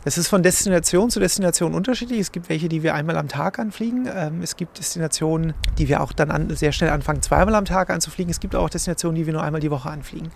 Das 0.05 0.19
ist 0.19 0.29
von 0.29 0.43
Destination 0.43 1.09
zu 1.09 1.19
Destination 1.19 1.73
unterschiedlich. 1.73 2.21
Es 2.21 2.31
gibt 2.31 2.51
welche, 2.51 2.69
die 2.69 2.83
wir 2.83 2.95
einmal 2.95 3.17
am 3.17 3.29
Tag 3.29 3.59
anfliegen. 3.59 4.07
Ähm, 4.15 4.43
es 4.43 4.57
gibt 4.57 4.79
Destinationen, 4.79 5.55
die 5.79 5.89
wir 5.89 6.03
auch 6.03 6.13
dann 6.13 6.31
an, 6.31 6.55
sehr 6.55 6.73
schnell 6.73 6.91
anfangen, 6.91 7.23
zweimal 7.23 7.55
am 7.55 7.65
Tag 7.65 7.89
anzufliegen. 7.89 8.31
Es 8.31 8.39
gibt 8.39 8.55
auch 8.55 8.69
Destinationen, 8.69 9.17
die 9.17 9.25
wir 9.25 9.33
nur 9.33 9.43
einmal 9.43 9.63
die 9.63 9.71
Woche 9.71 9.89
anfliegen. 9.89 10.31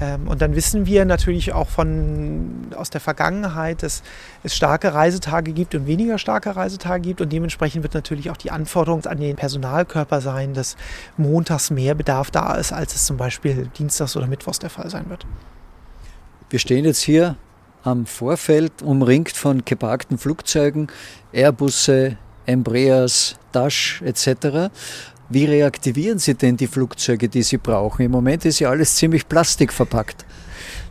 Ähm, 0.00 0.28
und 0.28 0.40
dann 0.40 0.54
wissen 0.54 0.86
wir 0.86 1.04
natürlich 1.04 1.52
auch 1.52 1.68
von, 1.68 2.68
aus 2.76 2.90
der 2.90 3.00
Vergangenheit, 3.00 3.82
dass 3.82 4.04
es 4.44 4.54
starke 4.54 4.94
Reisetage 4.94 5.52
gibt 5.52 5.74
und 5.74 5.88
weniger 5.88 6.16
starke 6.18 6.54
Reisetage 6.54 7.02
gibt. 7.02 7.20
Und 7.20 7.32
dementsprechend 7.32 7.82
wird 7.82 7.94
natürlich 7.94 8.30
auch 8.30 8.36
die 8.36 8.52
Anforderung 8.52 9.04
an 9.06 9.18
den 9.18 9.34
Personalkörper 9.34 10.20
sein, 10.20 10.54
dass 10.54 10.76
montags 11.16 11.70
mehr 11.70 11.96
Bedarf 11.96 12.30
da 12.30 12.54
ist, 12.54 12.72
als 12.72 12.94
es 12.94 13.04
zum 13.04 13.16
Beispiel 13.16 13.68
dienstags 13.76 14.16
oder 14.16 14.28
mittwochs 14.28 14.60
der 14.60 14.70
Fall 14.70 14.88
sein 14.90 15.10
wird. 15.10 15.26
Wir 16.50 16.60
stehen 16.60 16.84
jetzt 16.84 17.00
hier 17.00 17.36
am 17.84 18.06
Vorfeld, 18.06 18.82
umringt 18.82 19.32
von 19.32 19.64
geparkten 19.64 20.18
Flugzeugen, 20.18 20.88
Airbusse, 21.32 22.16
Embraers, 22.46 23.36
Dash 23.52 24.02
etc. 24.04 24.70
Wie 25.28 25.44
reaktivieren 25.44 26.18
Sie 26.18 26.34
denn 26.34 26.56
die 26.56 26.66
Flugzeuge, 26.66 27.28
die 27.28 27.42
Sie 27.42 27.58
brauchen? 27.58 28.02
Im 28.02 28.10
Moment 28.10 28.44
ist 28.44 28.58
ja 28.58 28.70
alles 28.70 28.96
ziemlich 28.96 29.28
plastikverpackt 29.28 30.24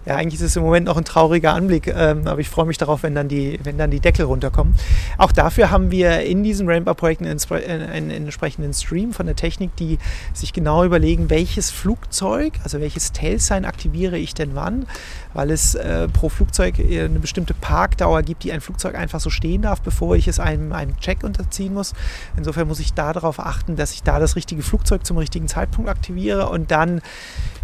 ja, 0.06 0.16
eigentlich 0.16 0.42
ist 0.42 0.48
es 0.48 0.56
im 0.56 0.64
Moment 0.64 0.88
noch 0.88 0.98
ein 0.98 1.06
trauriger 1.06 1.54
Anblick, 1.54 1.88
ähm, 1.88 2.28
aber 2.28 2.40
ich 2.40 2.50
freue 2.50 2.66
mich 2.66 2.78
darauf, 2.78 3.04
wenn 3.04 3.14
dann, 3.14 3.28
die, 3.28 3.60
wenn 3.64 3.78
dann 3.78 3.92
die 3.92 4.00
Deckel 4.00 4.26
runterkommen. 4.26 4.76
Auch 5.18 5.32
dafür 5.32 5.70
haben 5.70 5.92
wir 5.92 6.22
in 6.22 6.44
diesen 6.44 6.68
Ramp-Up-Projekten 6.68 7.28
einen, 7.28 7.90
einen, 7.90 8.10
entsprechenden 8.10 8.74
Stream 8.74 9.14
von 9.14 9.28
der 9.28 9.36
Technik, 9.36 9.76
die 9.76 10.00
sich 10.34 10.54
genau 10.54 10.84
überlegen, 10.84 11.30
welches 11.30 11.70
Flugzeug, 11.70 12.54
also 12.64 12.80
welches 12.80 13.12
Tailsign 13.12 13.64
aktiviere 13.64 14.18
ich 14.18 14.34
denn 14.34 14.56
wann, 14.56 14.88
weil 15.34 15.52
es 15.52 15.76
äh, 15.76 16.08
pro 16.08 16.30
Flugzeug 16.30 16.80
eine 16.80 17.20
bestimmte 17.20 17.54
Parkdauer 17.54 18.24
gibt, 18.24 18.44
die 18.44 18.52
ein 18.52 18.62
Flugzeug 18.62 18.96
einfach 18.96 19.20
so 19.20 19.30
stehen 19.30 19.62
darf, 19.62 19.82
bevor 19.82 20.16
ich 20.16 20.28
es 20.28 20.40
einem, 20.40 20.74
einem 20.74 21.00
Check 21.00 21.24
unterziehen 21.24 21.74
muss. 21.74 21.94
Insofern 22.36 22.68
muss 22.68 22.80
ich 22.80 22.94
da 22.94 23.14
darauf 23.14 23.40
achten, 23.40 23.76
dass 23.76 23.94
ich 23.94 24.02
da 24.02 24.20
das 24.20 24.36
richtige 24.36 24.64
Flugzeug 24.64 25.06
zum 25.06 25.18
richtigen 25.18 25.48
Zeitpunkt 25.48 25.90
aktiviere 25.90 26.50
und 26.50 26.72
dann 26.72 27.02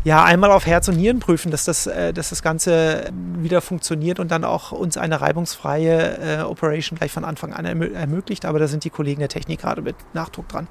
ja, 0.03 0.23
einmal 0.23 0.51
auf 0.51 0.65
Herz 0.65 0.87
und 0.87 0.97
Nieren 0.97 1.19
prüfen, 1.19 1.51
dass 1.51 1.65
das, 1.65 1.87
äh, 1.87 2.13
dass 2.13 2.29
das 2.29 2.41
Ganze 2.41 3.11
wieder 3.37 3.61
funktioniert 3.61 4.19
und 4.19 4.31
dann 4.31 4.43
auch 4.43 4.71
uns 4.71 4.97
eine 4.97 5.19
reibungsfreie 5.21 6.39
äh, 6.39 6.41
Operation 6.43 6.97
gleich 6.97 7.11
von 7.11 7.25
Anfang 7.25 7.53
an 7.53 7.65
ermö 7.65 7.93
ermöglicht. 7.93 8.45
Aber 8.45 8.59
da 8.59 8.67
sind 8.67 8.83
die 8.83 8.89
Kollegen 8.89 9.19
der 9.19 9.29
Technik 9.29 9.61
gerade 9.61 9.81
mit 9.81 9.95
Nachdruck 10.13 10.47
dran. 10.47 10.67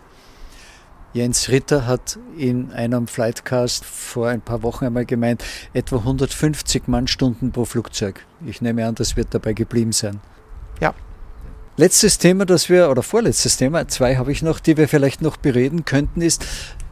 Jens 1.12 1.48
Ritter 1.48 1.86
hat 1.86 2.18
in 2.36 2.72
einem 2.72 3.06
Flightcast 3.06 3.86
vor 3.86 4.28
ein 4.28 4.42
paar 4.42 4.62
Wochen 4.62 4.84
einmal 4.84 5.06
gemeint, 5.06 5.42
etwa 5.72 5.96
150 5.96 6.88
Mannstunden 6.88 7.52
pro 7.52 7.64
Flugzeug. 7.64 8.26
Ich 8.44 8.60
nehme 8.60 8.86
an, 8.86 8.94
das 8.96 9.16
wird 9.16 9.28
dabei 9.32 9.54
geblieben 9.54 9.92
sein. 9.92 10.20
Ja. 10.80 10.92
Letztes 11.78 12.18
Thema, 12.18 12.44
das 12.44 12.68
wir, 12.68 12.90
oder 12.90 13.02
vorletztes 13.02 13.56
Thema, 13.56 13.88
zwei 13.88 14.16
habe 14.16 14.32
ich 14.32 14.42
noch, 14.42 14.60
die 14.60 14.76
wir 14.76 14.88
vielleicht 14.88 15.22
noch 15.22 15.36
bereden 15.36 15.84
könnten, 15.84 16.20
ist, 16.20 16.44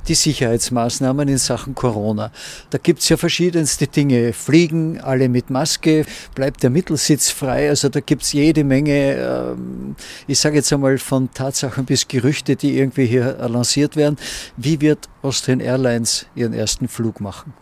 die 0.09 0.15
Sicherheitsmaßnahmen 0.15 1.29
in 1.29 1.39
Sachen 1.39 1.75
Corona. 1.75 2.31
Da 2.71 2.79
gibt 2.79 3.01
es 3.01 3.09
ja 3.09 3.17
verschiedenste 3.17 3.87
Dinge. 3.87 4.33
Fliegen 4.33 5.01
alle 5.01 5.29
mit 5.29 5.51
Maske, 5.51 6.05
bleibt 6.35 6.63
der 6.63 6.71
Mittelsitz 6.71 7.31
frei. 7.31 7.69
Also 7.69 7.89
da 7.89 8.01
gibt 8.01 8.23
es 8.23 8.33
jede 8.33 8.65
Menge, 8.65 9.15
ähm, 9.15 9.97
ich 10.27 10.39
sage 10.39 10.57
jetzt 10.57 10.73
einmal 10.73 10.99
von 10.99 11.33
Tatsachen 11.33 11.85
bis 11.85 12.09
Gerüchte, 12.09 12.57
die 12.57 12.79
irgendwie 12.79 13.07
hier 13.07 13.37
lanciert 13.49 13.97
werden. 13.97 14.17
Wie 14.57 14.81
wird 14.81 15.09
Austrian 15.23 15.61
Airlines 15.61 16.27
ihren 16.35 16.53
ersten 16.53 16.89
Flug 16.89 17.21
machen? 17.21 17.53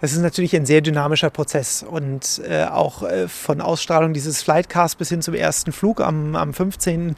Das 0.00 0.12
ist 0.12 0.20
natürlich 0.20 0.56
ein 0.56 0.64
sehr 0.64 0.80
dynamischer 0.80 1.28
Prozess 1.28 1.82
und 1.82 2.40
äh, 2.48 2.64
auch 2.64 3.02
äh, 3.02 3.28
von 3.28 3.60
Ausstrahlung 3.60 4.14
dieses 4.14 4.42
Flightcast 4.42 4.96
bis 4.96 5.10
hin 5.10 5.20
zum 5.20 5.34
ersten 5.34 5.72
Flug 5.72 6.00
am, 6.00 6.36
am 6.36 6.54
15. 6.54 7.16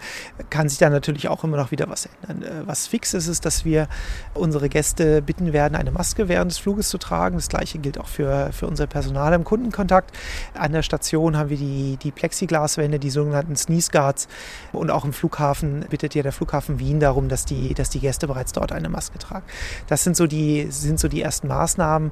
kann 0.51 0.68
sich 0.68 0.79
da 0.79 0.90
natürlich 0.90 1.29
auch 1.29 1.45
immer 1.45 1.57
noch 1.57 1.71
wieder 1.71 1.88
was 1.88 2.09
ändern. 2.27 2.42
Äh, 2.42 2.66
was 2.66 2.88
fix 2.88 3.14
ist, 3.14 3.29
ist, 3.29 3.45
dass 3.45 3.64
wir 3.64 3.87
unsere 4.35 4.68
Gäste 4.68 5.23
bitten 5.23 5.53
werden, 5.53 5.77
eine 5.77 5.92
Maske 5.92 6.29
während 6.29 6.51
des 6.51 6.59
Fluges 6.59 6.88
zu 6.88 6.99
tragen. 6.99 7.37
Das 7.37 7.49
gleiche 7.49 7.79
gilt 7.79 7.99
auch 7.99 8.09
für, 8.09 8.51
für 8.53 8.66
unser 8.66 8.88
Personal 8.88 9.33
im 9.33 9.45
Kundenkontakt. 9.45 10.11
An 10.55 10.73
der 10.73 10.83
Station 10.83 11.37
haben 11.37 11.51
wir 11.51 11.59
die, 11.59 11.99
die 12.03 12.11
Plexiglaswände, 12.11 12.99
die 12.99 13.11
sogenannten 13.11 13.55
Sneeze 13.55 13.92
Guards 13.92 14.27
und 14.73 14.90
auch 14.90 15.05
im 15.05 15.12
Flughafen 15.12 15.87
bittet 15.88 16.16
ja 16.16 16.25
der 16.25 16.33
Flughafen 16.33 16.81
Wien 16.81 16.99
darum, 16.99 17.29
dass 17.29 17.45
die, 17.45 17.75
dass 17.75 17.90
die 17.90 18.01
Gäste 18.01 18.27
bereits 18.27 18.53
dort 18.53 18.73
eine 18.73 18.88
Maske 18.88 19.18
tragen. 19.21 19.45
Das 19.87 20.03
sind 20.03 20.16
so 20.16 20.27
die, 20.27 20.66
sind 20.71 20.99
so 20.99 21.07
die 21.07 21.23
ersten 21.23 21.47
Maßnahmen 21.47 22.11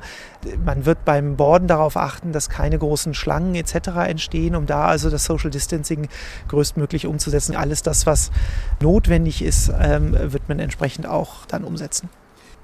man 0.64 0.86
wird 0.86 1.04
beim 1.04 1.36
Borden 1.36 1.66
darauf 1.66 1.96
achten, 1.96 2.32
dass 2.32 2.48
keine 2.48 2.78
großen 2.78 3.14
Schlangen 3.14 3.54
etc. 3.54 3.88
entstehen, 4.06 4.54
um 4.54 4.66
da 4.66 4.86
also 4.86 5.10
das 5.10 5.24
Social 5.24 5.50
Distancing 5.50 6.08
größtmöglich 6.48 7.06
umzusetzen. 7.06 7.56
Alles 7.56 7.82
das, 7.82 8.06
was 8.06 8.30
notwendig 8.80 9.42
ist, 9.42 9.72
ähm, 9.80 10.16
wird 10.32 10.48
man 10.48 10.58
entsprechend 10.58 11.06
auch 11.06 11.46
dann 11.46 11.64
umsetzen. 11.64 12.08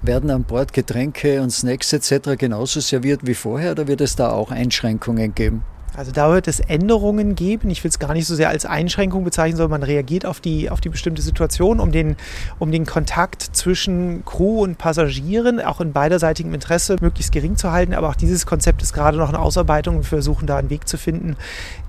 Werden 0.01 0.29
an 0.29 0.43
Bord 0.43 0.73
Getränke 0.73 1.41
und 1.41 1.49
Snacks 1.51 1.91
etc. 1.91 2.37
genauso 2.37 2.79
serviert 2.79 3.21
wie 3.25 3.33
vorher 3.33 3.71
oder 3.71 3.87
wird 3.87 4.01
es 4.01 4.15
da 4.15 4.31
auch 4.31 4.51
Einschränkungen 4.51 5.33
geben? 5.33 5.63
Also 5.97 6.11
da 6.11 6.31
wird 6.31 6.47
es 6.47 6.59
Änderungen 6.59 7.33
geben. 7.33 7.71
Ich 7.71 7.83
will 7.83 7.89
es 7.89 7.97
gar 7.97 8.13
nicht 8.13 8.27
so 8.27 8.35
sehr 8.35 8.49
als 8.49 8.67
Einschränkung 8.67 9.23
bezeichnen, 9.23 9.57
sondern 9.57 9.81
man 9.81 9.83
reagiert 9.83 10.27
auf 10.27 10.39
die, 10.39 10.69
auf 10.69 10.79
die 10.79 10.89
bestimmte 10.89 11.23
Situation, 11.23 11.79
um 11.79 11.91
den, 11.91 12.17
um 12.59 12.71
den 12.71 12.85
Kontakt 12.85 13.41
zwischen 13.41 14.23
Crew 14.23 14.61
und 14.61 14.77
Passagieren 14.77 15.59
auch 15.59 15.81
in 15.81 15.93
beiderseitigem 15.93 16.53
Interesse 16.53 16.97
möglichst 17.01 17.31
gering 17.31 17.57
zu 17.57 17.71
halten. 17.71 17.95
Aber 17.95 18.09
auch 18.09 18.15
dieses 18.15 18.45
Konzept 18.45 18.83
ist 18.83 18.93
gerade 18.93 19.17
noch 19.17 19.29
in 19.29 19.35
Ausarbeitung 19.35 19.95
und 19.95 20.03
wir 20.03 20.09
versuchen 20.09 20.45
da 20.45 20.57
einen 20.57 20.69
Weg 20.69 20.87
zu 20.87 20.99
finden, 20.99 21.35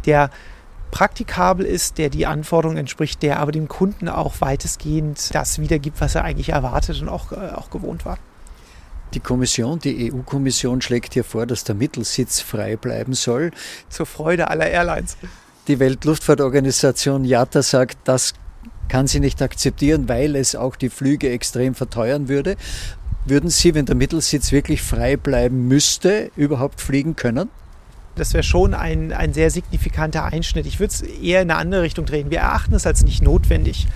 der 0.06 0.30
praktikabel 0.90 1.66
ist, 1.66 1.98
der 1.98 2.08
die 2.08 2.24
Anforderungen 2.24 2.78
entspricht, 2.78 3.22
der 3.22 3.40
aber 3.40 3.52
dem 3.52 3.68
Kunden 3.68 4.08
auch 4.08 4.40
weitestgehend 4.40 5.34
das 5.34 5.58
wiedergibt, 5.58 6.00
was 6.00 6.14
er 6.14 6.24
eigentlich 6.24 6.48
erwartet 6.48 7.02
und 7.02 7.10
auch, 7.10 7.32
äh, 7.32 7.50
auch 7.54 7.68
gewohnt 7.68 8.06
war. 8.06 8.16
Die 9.14 9.20
Kommission, 9.20 9.78
die 9.78 10.12
EU-Kommission 10.12 10.82
schlägt 10.82 11.14
hier 11.14 11.24
vor, 11.24 11.46
dass 11.46 11.64
der 11.64 11.74
Mittelsitz 11.74 12.40
frei 12.40 12.76
bleiben 12.76 13.14
soll. 13.14 13.52
Zur 13.88 14.06
Freude 14.06 14.48
aller 14.48 14.68
Airlines. 14.68 15.16
Die 15.66 15.78
Weltluftfahrtorganisation 15.78 17.24
IATA 17.24 17.62
sagt, 17.62 17.98
das 18.04 18.34
kann 18.88 19.06
sie 19.06 19.20
nicht 19.20 19.40
akzeptieren, 19.42 20.08
weil 20.08 20.36
es 20.36 20.54
auch 20.54 20.76
die 20.76 20.88
Flüge 20.88 21.30
extrem 21.30 21.74
verteuern 21.74 22.28
würde. 22.28 22.56
Würden 23.26 23.50
Sie, 23.50 23.74
wenn 23.74 23.84
der 23.84 23.94
Mittelsitz 23.94 24.52
wirklich 24.52 24.80
frei 24.80 25.18
bleiben 25.18 25.68
müsste, 25.68 26.30
überhaupt 26.36 26.80
fliegen 26.80 27.14
können? 27.14 27.50
Das 28.16 28.32
wäre 28.32 28.42
schon 28.42 28.74
ein, 28.74 29.12
ein 29.12 29.32
sehr 29.32 29.50
signifikanter 29.50 30.24
Einschnitt. 30.24 30.66
Ich 30.66 30.80
würde 30.80 30.92
es 30.92 31.02
eher 31.02 31.42
in 31.42 31.50
eine 31.50 31.60
andere 31.60 31.82
Richtung 31.82 32.04
drehen. 32.04 32.30
Wir 32.30 32.38
erachten 32.40 32.74
es 32.74 32.86
als 32.86 33.04
nicht 33.04 33.22
notwendig. 33.22 33.86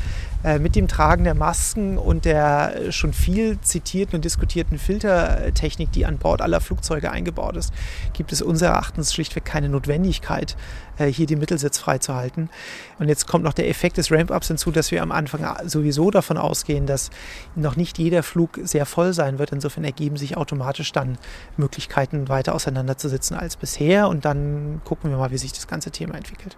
Äh, 0.45 0.59
mit 0.59 0.75
dem 0.75 0.89
Tragen 0.89 1.23
der 1.23 1.35
Masken 1.35 1.99
und 1.99 2.25
der 2.25 2.91
schon 2.91 3.13
viel 3.13 3.61
zitierten 3.61 4.17
und 4.17 4.25
diskutierten 4.25 4.77
Filtertechnik, 4.77 5.93
die 5.93 6.05
an 6.05 6.19
Bord 6.19 6.43
aller 6.43 6.61
Flugzeuge 6.61 7.13
eingebaut 7.13 7.57
ist, 7.57 7.73
gibt 8.13 8.33
es 8.33 8.43
unseres 8.43 8.73
Erachtens 8.73 9.15
schlichtweg 9.15 9.45
keine 9.45 9.69
Notwendigkeit, 9.69 10.57
äh, 10.99 11.07
hier 11.07 11.27
die 11.27 11.37
Mittelsitz 11.37 11.79
freizuhalten. 11.79 12.51
Und 12.99 13.09
jetzt 13.09 13.29
kommt 13.29 13.45
noch 13.45 13.53
der 13.53 13.69
Effekt 13.69 13.99
des 13.99 14.11
Ramp-Ups 14.11 14.49
hinzu, 14.49 14.73
dass 14.73 14.91
wir 14.91 15.03
am 15.03 15.13
Anfang 15.13 15.47
sowieso 15.69 16.11
davon 16.11 16.37
ausgehen, 16.39 16.87
dass 16.87 17.11
noch 17.55 17.77
nicht 17.77 17.99
jeder 17.99 18.25
Flug 18.25 18.59
sehr 18.65 18.85
voll 18.87 19.13
sein 19.13 19.39
wird. 19.39 19.53
Insofern 19.53 19.85
ergeben 19.85 20.17
sich 20.17 20.37
automatisch 20.37 20.91
dann 20.91 21.19
Möglichkeiten, 21.57 22.29
weiter 22.29 22.55
auseinanderzusitzen 22.55 23.37
als 23.37 23.57
bisher. 23.57 24.09
Und 24.09 24.25
dann 24.25 24.81
gucken 24.85 25.11
wir 25.11 25.19
mal, 25.19 25.31
wie 25.31 25.39
sich 25.39 25.53
das 25.53 25.69
ganze 25.69 25.93
Thema 25.93 26.17
entwickelt. 26.17 26.57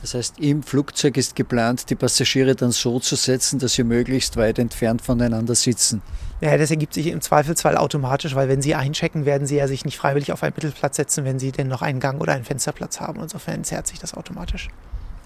Das 0.00 0.14
heißt, 0.14 0.38
im 0.38 0.62
Flugzeug 0.62 1.16
ist 1.16 1.36
geplant, 1.36 1.90
die 1.90 1.94
Passagiere 1.94 2.54
dann 2.54 2.72
so 2.72 2.98
zu 3.00 3.16
setzen, 3.16 3.58
dass 3.58 3.74
sie 3.74 3.84
möglichst 3.84 4.36
weit 4.36 4.58
entfernt 4.58 5.02
voneinander 5.02 5.54
sitzen. 5.54 6.00
Ja, 6.40 6.56
das 6.56 6.70
ergibt 6.70 6.94
sich 6.94 7.08
im 7.08 7.20
Zweifelsfall 7.20 7.76
automatisch, 7.76 8.34
weil 8.34 8.48
wenn 8.48 8.62
Sie 8.62 8.74
einchecken, 8.74 9.26
werden 9.26 9.46
Sie 9.46 9.56
ja 9.56 9.68
sich 9.68 9.84
nicht 9.84 9.98
freiwillig 9.98 10.32
auf 10.32 10.42
einen 10.42 10.54
Mittelplatz 10.56 10.96
setzen, 10.96 11.26
wenn 11.26 11.38
Sie 11.38 11.52
denn 11.52 11.68
noch 11.68 11.82
einen 11.82 12.00
Gang 12.00 12.18
oder 12.18 12.32
einen 12.32 12.44
Fensterplatz 12.44 12.98
haben. 12.98 13.20
Insofern 13.20 13.62
zerrt 13.62 13.88
sich 13.88 13.98
das 13.98 14.14
automatisch. 14.14 14.68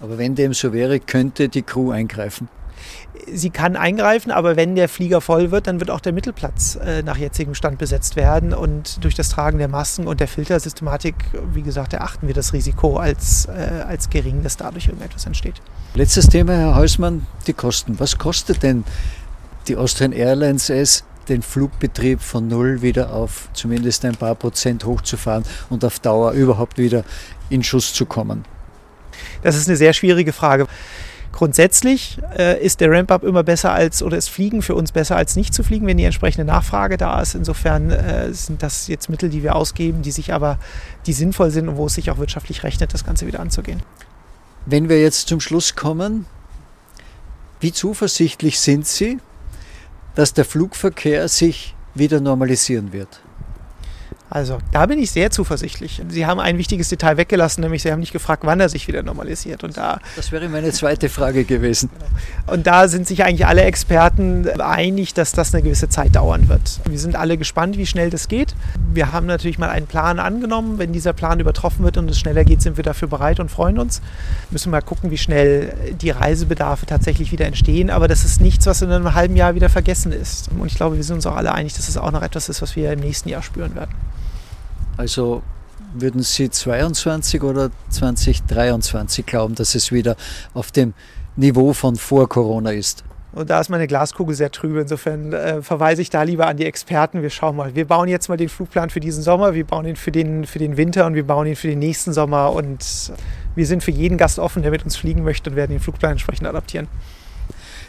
Aber 0.01 0.17
wenn 0.17 0.35
dem 0.35 0.53
so 0.53 0.73
wäre, 0.73 0.99
könnte 0.99 1.47
die 1.47 1.61
Crew 1.61 1.91
eingreifen 1.91 2.49
sie 3.31 3.49
kann 3.49 3.75
eingreifen, 3.75 4.31
aber 4.31 4.55
wenn 4.55 4.75
der 4.75 4.89
Flieger 4.89 5.21
voll 5.21 5.51
wird, 5.51 5.67
dann 5.67 5.79
wird 5.79 5.89
auch 5.89 5.99
der 5.99 6.13
Mittelplatz 6.13 6.75
äh, 6.75 7.01
nach 7.03 7.17
jetzigem 7.17 7.55
Stand 7.55 7.77
besetzt 7.77 8.15
werden. 8.15 8.53
Und 8.53 9.03
durch 9.03 9.15
das 9.15 9.29
Tragen 9.29 9.57
der 9.57 9.67
Masken 9.67 10.07
und 10.07 10.19
der 10.19 10.27
Filtersystematik, 10.27 11.15
wie 11.53 11.61
gesagt, 11.61 11.93
erachten 11.93 12.27
wir 12.27 12.33
das 12.33 12.53
Risiko 12.53 12.97
als, 12.97 13.45
äh, 13.45 13.83
als 13.87 14.09
gering, 14.09 14.43
dass 14.43 14.57
dadurch 14.57 14.87
irgendetwas 14.87 15.25
entsteht. 15.25 15.55
Letztes 15.93 16.27
Thema, 16.27 16.53
Herr 16.53 16.75
Häusmann, 16.75 17.25
die 17.47 17.53
Kosten. 17.53 17.99
Was 17.99 18.17
kostet 18.17 18.63
denn 18.63 18.83
die 19.67 19.77
Austrian 19.77 20.11
Airlines 20.11 20.69
es, 20.69 21.03
den 21.27 21.41
Flugbetrieb 21.41 22.21
von 22.21 22.47
null 22.47 22.81
wieder 22.83 23.11
auf 23.11 23.49
zumindest 23.53 24.05
ein 24.05 24.15
paar 24.15 24.35
Prozent 24.35 24.85
hochzufahren 24.85 25.43
und 25.69 25.83
auf 25.83 25.99
Dauer 25.99 26.33
überhaupt 26.33 26.77
wieder 26.77 27.03
in 27.49 27.63
Schuss 27.63 27.93
zu 27.93 28.05
kommen? 28.05 28.45
Das 29.41 29.55
ist 29.55 29.67
eine 29.67 29.77
sehr 29.77 29.93
schwierige 29.93 30.33
Frage. 30.33 30.67
Grundsätzlich 31.35 32.17
äh, 32.37 32.63
ist 32.63 32.79
der 32.79 32.89
Ramp-up 32.89 33.25
immer 33.25 33.43
besser 33.43 33.73
als 33.73 34.01
oder 34.01 34.15
ist 34.15 34.29
Fliegen 34.29 34.61
für 34.61 34.73
uns 34.73 34.93
besser 34.93 35.17
als 35.17 35.35
nicht 35.35 35.53
zu 35.53 35.63
fliegen, 35.63 35.85
wenn 35.85 35.97
die 35.97 36.05
entsprechende 36.05 36.45
Nachfrage 36.45 36.95
da 36.95 37.19
ist. 37.19 37.35
Insofern 37.35 37.91
äh, 37.91 38.33
sind 38.33 38.63
das 38.63 38.87
jetzt 38.87 39.09
Mittel, 39.09 39.27
die 39.27 39.43
wir 39.43 39.57
ausgeben, 39.57 40.01
die 40.01 40.11
sich 40.11 40.31
aber, 40.31 40.57
die 41.05 41.11
sinnvoll 41.11 41.51
sind 41.51 41.67
und 41.67 41.75
wo 41.75 41.87
es 41.87 41.95
sich 41.95 42.09
auch 42.09 42.19
wirtschaftlich 42.19 42.63
rechnet, 42.63 42.93
das 42.93 43.03
Ganze 43.03 43.27
wieder 43.27 43.41
anzugehen. 43.41 43.83
Wenn 44.65 44.87
wir 44.87 45.01
jetzt 45.01 45.27
zum 45.27 45.41
Schluss 45.41 45.75
kommen, 45.75 46.25
wie 47.59 47.73
zuversichtlich 47.73 48.57
sind 48.57 48.87
Sie, 48.87 49.19
dass 50.15 50.33
der 50.33 50.45
Flugverkehr 50.45 51.27
sich 51.27 51.75
wieder 51.95 52.21
normalisieren 52.21 52.93
wird? 52.93 53.19
Also 54.29 54.57
da 54.71 54.87
bin 54.87 54.97
ich 54.97 55.11
sehr 55.11 55.29
zuversichtlich. 55.29 56.01
Sie 56.09 56.25
haben 56.25 56.39
ein 56.39 56.57
wichtiges 56.57 56.89
Detail 56.89 57.17
weggelassen, 57.17 57.61
nämlich 57.61 57.83
Sie 57.83 57.91
haben 57.91 57.99
nicht 57.99 58.11
gefragt, 58.11 58.43
wann 58.45 58.59
er 58.59 58.69
sich 58.69 58.87
wieder 58.87 59.03
normalisiert. 59.03 59.63
Und 59.63 59.77
da, 59.77 59.99
das 60.15 60.31
wäre 60.31 60.49
meine 60.49 60.71
zweite 60.71 61.09
Frage 61.09 61.43
gewesen. 61.45 61.89
Und 62.47 62.65
da 62.65 62.87
sind 62.87 63.07
sich 63.07 63.23
eigentlich 63.23 63.45
alle 63.45 63.61
Experten 63.61 64.49
einig, 64.59 65.13
dass 65.13 65.31
das 65.31 65.53
eine 65.53 65.61
gewisse 65.61 65.89
Zeit 65.89 66.15
dauern 66.15 66.49
wird. 66.49 66.79
Wir 66.89 66.97
sind 66.97 67.15
alle 67.15 67.37
gespannt, 67.37 67.77
wie 67.77 67.85
schnell 67.85 68.09
das 68.09 68.27
geht. 68.27 68.55
Wir 68.93 69.11
haben 69.13 69.27
natürlich 69.27 69.59
mal 69.59 69.69
einen 69.69 69.85
Plan 69.85 70.19
angenommen. 70.19 70.79
Wenn 70.79 70.91
dieser 70.91 71.13
Plan 71.13 71.39
übertroffen 71.39 71.85
wird 71.85 71.97
und 71.97 72.09
es 72.09 72.19
schneller 72.19 72.43
geht, 72.43 72.63
sind 72.63 72.77
wir 72.77 72.83
dafür 72.83 73.07
bereit 73.07 73.39
und 73.39 73.51
freuen 73.51 73.77
uns. 73.77 74.01
Müssen 74.49 74.71
mal 74.71 74.81
gucken, 74.81 75.11
wie 75.11 75.17
schnell 75.19 75.73
die 76.01 76.09
Reisebedarfe 76.09 76.87
tatsächlich 76.87 77.31
wieder 77.31 77.45
entstehen. 77.45 77.91
Aber 77.91 78.07
das 78.07 78.25
ist 78.25 78.41
nichts, 78.41 78.65
was 78.65 78.81
in 78.81 78.89
einem 78.89 79.13
halben 79.13 79.35
Jahr 79.35 79.53
wieder 79.53 79.69
vergessen 79.69 80.11
ist. 80.11 80.49
Und 80.49 80.65
ich 80.65 80.75
glaube, 80.75 80.95
wir 80.95 81.03
sind 81.03 81.17
uns 81.17 81.27
auch 81.27 81.35
alle 81.35 81.53
einig, 81.53 81.75
dass 81.75 81.87
es 81.87 81.97
auch 81.97 82.11
noch 82.11 82.23
etwas 82.23 82.49
ist, 82.49 82.63
was 82.63 82.75
wir 82.75 82.91
im 82.91 83.01
nächsten 83.01 83.29
Jahr 83.29 83.43
spüren 83.43 83.75
werden. 83.75 83.91
Also 84.97 85.43
würden 85.93 86.23
Sie 86.23 86.49
22 86.49 87.43
oder 87.43 87.71
2023 87.89 89.25
glauben, 89.25 89.55
dass 89.55 89.75
es 89.75 89.91
wieder 89.91 90.15
auf 90.53 90.71
dem 90.71 90.93
Niveau 91.35 91.73
von 91.73 91.95
vor 91.95 92.27
Corona 92.29 92.71
ist? 92.71 93.03
Und 93.35 93.49
da 93.49 93.59
ist 93.59 93.69
meine 93.69 93.85
Glaskugel 93.85 94.33
sehr 94.33 94.49
trübe. 94.49 94.79
Insofern 94.79 95.33
äh, 95.33 95.61
verweise 95.61 96.01
ich 96.01 96.09
da 96.09 96.23
lieber 96.23 96.47
an 96.47 96.55
die 96.55 96.65
Experten. 96.65 97.21
Wir 97.21 97.29
schauen 97.29 97.57
mal. 97.57 97.75
Wir 97.75 97.85
bauen 97.85 98.07
jetzt 98.07 98.29
mal 98.29 98.37
den 98.37 98.47
Flugplan 98.47 98.89
für 98.89 99.01
diesen 99.01 99.21
Sommer, 99.21 99.53
wir 99.53 99.65
bauen 99.65 99.85
ihn 99.85 99.97
für 99.97 100.11
den, 100.11 100.45
für 100.45 100.59
den 100.59 100.77
Winter 100.77 101.05
und 101.05 101.15
wir 101.15 101.27
bauen 101.27 101.45
ihn 101.45 101.57
für 101.57 101.67
den 101.67 101.79
nächsten 101.79 102.13
Sommer. 102.13 102.53
Und 102.53 103.11
wir 103.55 103.65
sind 103.65 103.83
für 103.83 103.91
jeden 103.91 104.17
Gast 104.17 104.39
offen, 104.39 104.61
der 104.61 104.71
mit 104.71 104.85
uns 104.85 104.95
fliegen 104.95 105.23
möchte 105.23 105.49
und 105.49 105.57
werden 105.57 105.71
den 105.71 105.81
Flugplan 105.81 106.13
entsprechend 106.13 106.47
adaptieren. 106.47 106.87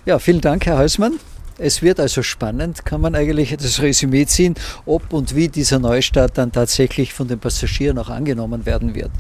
Ja, 0.05 0.19
vielen 0.19 0.41
Dank, 0.41 0.67
Herr 0.67 0.79
Häusmann. 0.79 1.13
Es 1.59 1.81
wird 1.81 2.01
also 2.01 2.23
spannend, 2.23 2.85
kann 2.85 3.01
man 3.01 3.15
eigentlich 3.15 3.57
das 3.57 3.81
Resümee 3.81 4.27
ziehen, 4.27 4.55
ob 4.85 5.13
und 5.15 5.35
wie 5.35 5.49
dieser 5.49 5.79
Neustart 5.79 6.37
dann 6.37 6.53
tatsächlich 6.53 7.15
von 7.15 7.29
den 7.29 7.39
Passagieren 7.39 7.99
auch 7.99 8.11
angenommen 8.11 8.67
werden 8.67 8.95
wird. 8.95 9.11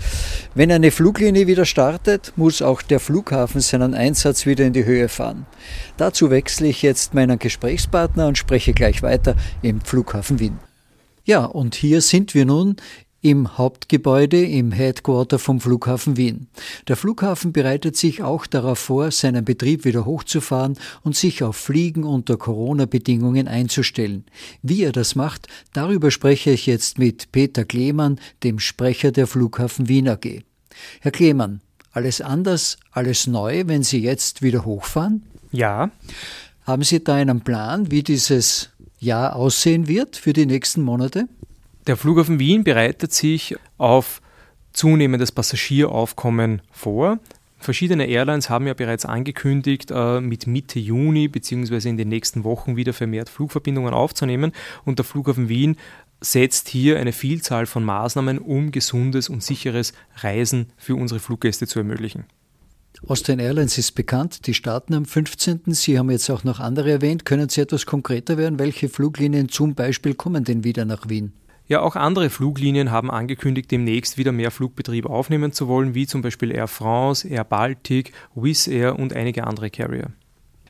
Wenn 0.54 0.70
eine 0.70 0.90
Fluglinie 0.90 1.46
wieder 1.46 1.64
startet, 1.64 2.34
muss 2.36 2.60
auch 2.60 2.82
der 2.82 3.00
Flughafen 3.00 3.62
seinen 3.62 3.94
Einsatz 3.94 4.44
wieder 4.44 4.66
in 4.66 4.74
die 4.74 4.84
Höhe 4.84 5.08
fahren. 5.08 5.46
Dazu 5.96 6.30
wechsle 6.30 6.66
ich 6.66 6.82
jetzt 6.82 7.14
meinen 7.14 7.38
Gesprächspartner 7.38 8.26
und 8.26 8.36
spreche 8.36 8.74
gleich 8.74 9.02
weiter 9.02 9.34
im 9.62 9.80
Flughafen 9.80 10.38
Wien. 10.38 10.58
Ja, 11.24 11.44
und 11.44 11.74
hier 11.74 12.02
sind 12.02 12.34
wir 12.34 12.44
nun 12.44 12.76
im 13.30 13.58
Hauptgebäude 13.58 14.40
im 14.46 14.70
Headquarter 14.70 15.40
vom 15.40 15.60
Flughafen 15.60 16.16
Wien. 16.16 16.46
Der 16.86 16.94
Flughafen 16.94 17.52
bereitet 17.52 17.96
sich 17.96 18.22
auch 18.22 18.46
darauf 18.46 18.78
vor, 18.78 19.10
seinen 19.10 19.44
Betrieb 19.44 19.84
wieder 19.84 20.04
hochzufahren 20.04 20.78
und 21.02 21.16
sich 21.16 21.42
auf 21.42 21.56
Fliegen 21.56 22.04
unter 22.04 22.36
Corona-Bedingungen 22.36 23.48
einzustellen. 23.48 24.26
Wie 24.62 24.84
er 24.84 24.92
das 24.92 25.16
macht, 25.16 25.48
darüber 25.72 26.12
spreche 26.12 26.52
ich 26.52 26.66
jetzt 26.66 27.00
mit 27.00 27.32
Peter 27.32 27.64
Klemann, 27.64 28.20
dem 28.44 28.60
Sprecher 28.60 29.10
der 29.10 29.26
Flughafen 29.26 29.88
Wien 29.88 30.08
AG. 30.08 30.42
Herr 31.00 31.10
Klemann, 31.10 31.62
alles 31.90 32.20
anders, 32.20 32.76
alles 32.92 33.26
neu, 33.26 33.64
wenn 33.66 33.82
Sie 33.82 33.98
jetzt 33.98 34.42
wieder 34.42 34.64
hochfahren? 34.64 35.24
Ja. 35.50 35.90
Haben 36.62 36.84
Sie 36.84 37.02
da 37.02 37.14
einen 37.14 37.40
Plan, 37.40 37.90
wie 37.90 38.04
dieses 38.04 38.70
Jahr 39.00 39.34
aussehen 39.34 39.88
wird 39.88 40.14
für 40.14 40.32
die 40.32 40.46
nächsten 40.46 40.82
Monate? 40.82 41.26
Der 41.86 41.96
Flughafen 41.96 42.40
Wien 42.40 42.64
bereitet 42.64 43.12
sich 43.12 43.54
auf 43.78 44.20
zunehmendes 44.72 45.30
Passagieraufkommen 45.30 46.62
vor. 46.72 47.20
Verschiedene 47.58 48.06
Airlines 48.06 48.50
haben 48.50 48.66
ja 48.66 48.74
bereits 48.74 49.04
angekündigt, 49.04 49.92
äh, 49.92 50.20
mit 50.20 50.48
Mitte 50.48 50.80
Juni 50.80 51.28
bzw. 51.28 51.88
in 51.88 51.96
den 51.96 52.08
nächsten 52.08 52.42
Wochen 52.42 52.74
wieder 52.74 52.92
vermehrt 52.92 53.28
Flugverbindungen 53.28 53.94
aufzunehmen. 53.94 54.50
Und 54.84 54.98
der 54.98 55.04
Flughafen 55.04 55.48
Wien 55.48 55.76
setzt 56.20 56.68
hier 56.68 56.98
eine 56.98 57.12
Vielzahl 57.12 57.66
von 57.66 57.84
Maßnahmen, 57.84 58.38
um 58.38 58.72
gesundes 58.72 59.28
und 59.28 59.44
sicheres 59.44 59.92
Reisen 60.16 60.72
für 60.76 60.96
unsere 60.96 61.20
Fluggäste 61.20 61.68
zu 61.68 61.78
ermöglichen. 61.78 62.24
Austrian 63.06 63.38
Airlines 63.38 63.78
ist 63.78 63.92
bekannt, 63.92 64.46
die 64.48 64.54
starten 64.54 64.92
am 64.94 65.04
15. 65.04 65.60
Sie 65.68 65.98
haben 65.98 66.10
jetzt 66.10 66.30
auch 66.30 66.42
noch 66.42 66.58
andere 66.58 66.90
erwähnt. 66.90 67.24
Können 67.24 67.48
Sie 67.48 67.60
etwas 67.60 67.86
konkreter 67.86 68.36
werden? 68.38 68.58
Welche 68.58 68.88
Fluglinien 68.88 69.48
zum 69.48 69.74
Beispiel 69.74 70.14
kommen 70.14 70.42
denn 70.42 70.64
wieder 70.64 70.84
nach 70.84 71.08
Wien? 71.08 71.32
Ja, 71.68 71.80
auch 71.80 71.96
andere 71.96 72.30
Fluglinien 72.30 72.92
haben 72.92 73.10
angekündigt, 73.10 73.70
demnächst 73.72 74.18
wieder 74.18 74.30
mehr 74.30 74.52
Flugbetrieb 74.52 75.06
aufnehmen 75.06 75.52
zu 75.52 75.66
wollen, 75.66 75.94
wie 75.94 76.06
zum 76.06 76.22
Beispiel 76.22 76.52
Air 76.52 76.68
France, 76.68 77.26
Air 77.26 77.44
Baltic, 77.44 78.12
Wizz 78.36 78.68
Air 78.68 78.98
und 78.98 79.12
einige 79.12 79.44
andere 79.46 79.70
Carrier. 79.70 80.12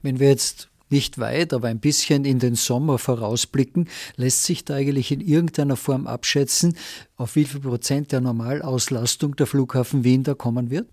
Wenn 0.02 0.20
wir 0.20 0.28
jetzt 0.28 0.70
nicht 0.88 1.18
weit, 1.18 1.52
aber 1.52 1.68
ein 1.68 1.80
bisschen 1.80 2.24
in 2.24 2.38
den 2.38 2.54
Sommer 2.54 2.98
vorausblicken, 2.98 3.88
lässt 4.16 4.44
sich 4.44 4.64
da 4.64 4.74
eigentlich 4.74 5.12
in 5.12 5.20
irgendeiner 5.20 5.76
Form 5.76 6.06
abschätzen, 6.06 6.76
auf 7.16 7.36
wie 7.36 7.44
viel 7.44 7.60
Prozent 7.60 8.12
der 8.12 8.20
Normalauslastung 8.20 9.36
der 9.36 9.46
Flughafen 9.46 10.04
Wien 10.04 10.22
da 10.22 10.34
kommen 10.34 10.70
wird? 10.70 10.88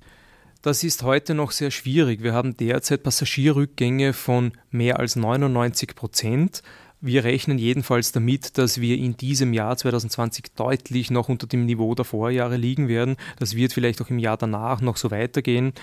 Das 0.63 0.83
ist 0.83 1.03
heute 1.03 1.33
noch 1.33 1.51
sehr 1.51 1.71
schwierig. 1.71 2.23
Wir 2.23 2.33
haben 2.33 2.55
derzeit 2.55 3.03
Passagierrückgänge 3.03 4.13
von 4.13 4.53
mehr 4.71 4.99
als 4.99 5.15
99 5.15 5.93
Prozent. 5.93 6.63
Wir 7.05 7.25
rechnen 7.25 7.57
jedenfalls 7.57 8.13
damit, 8.13 8.57
dass 8.57 8.79
wir 8.79 8.97
in 8.97 9.17
diesem 9.17 9.51
Jahr 9.51 9.75
2020 9.75 10.53
deutlich 10.55 11.11
noch 11.11 11.27
unter 11.27 11.47
dem 11.47 11.65
Niveau 11.65 11.93
der 11.95 12.05
Vorjahre 12.05 12.55
liegen 12.55 12.87
werden. 12.87 13.17
Das 13.39 13.57
wird 13.57 13.73
vielleicht 13.73 14.01
auch 14.01 14.09
im 14.09 14.19
Jahr 14.19 14.37
danach 14.37 14.79
noch 14.79 14.95
so 14.95 15.11
weitergehen. 15.11 15.73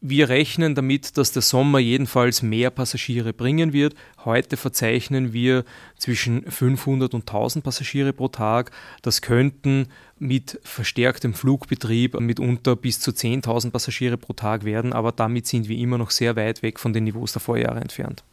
Wir 0.00 0.30
rechnen 0.30 0.74
damit, 0.74 1.18
dass 1.18 1.32
der 1.32 1.42
Sommer 1.42 1.80
jedenfalls 1.80 2.40
mehr 2.40 2.70
Passagiere 2.70 3.34
bringen 3.34 3.74
wird. 3.74 3.94
Heute 4.24 4.56
verzeichnen 4.56 5.34
wir 5.34 5.66
zwischen 5.98 6.50
500 6.50 7.12
und 7.12 7.28
1000 7.28 7.62
Passagiere 7.62 8.14
pro 8.14 8.28
Tag. 8.28 8.70
Das 9.02 9.20
könnten 9.20 9.88
mit 10.18 10.60
verstärktem 10.64 11.34
Flugbetrieb 11.34 12.18
mitunter 12.18 12.74
bis 12.74 13.00
zu 13.00 13.10
10.000 13.10 13.70
Passagiere 13.70 14.16
pro 14.16 14.32
Tag 14.32 14.64
werden, 14.64 14.94
aber 14.94 15.12
damit 15.12 15.46
sind 15.46 15.68
wir 15.68 15.76
immer 15.76 15.98
noch 15.98 16.10
sehr 16.10 16.36
weit 16.36 16.62
weg 16.62 16.80
von 16.80 16.94
den 16.94 17.04
Niveaus 17.04 17.34
der 17.34 17.42
Vorjahre 17.42 17.80
entfernt. 17.80 18.24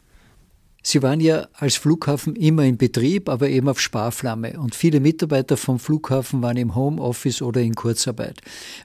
Sie 0.89 1.03
waren 1.03 1.19
ja 1.19 1.49
als 1.51 1.75
Flughafen 1.75 2.37
immer 2.37 2.63
in 2.63 2.77
Betrieb, 2.77 3.27
aber 3.27 3.49
eben 3.49 3.67
auf 3.67 3.81
Sparflamme. 3.81 4.57
Und 4.57 4.73
viele 4.73 5.01
Mitarbeiter 5.01 5.57
vom 5.57 5.79
Flughafen 5.79 6.41
waren 6.41 6.55
im 6.55 6.75
Homeoffice 6.75 7.41
oder 7.41 7.59
in 7.59 7.75
Kurzarbeit. 7.75 8.39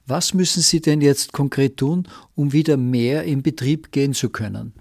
Was 0.04 0.34
müssen 0.34 0.62
Sie 0.62 0.80
denn 0.80 1.00
jetzt 1.00 1.32
konkret 1.32 1.76
tun, 1.76 2.08
um 2.34 2.52
wieder 2.52 2.76
mehr 2.76 3.22
in 3.22 3.44
Betrieb 3.44 3.92
gehen 3.92 4.14
zu 4.14 4.30
können? 4.30 4.72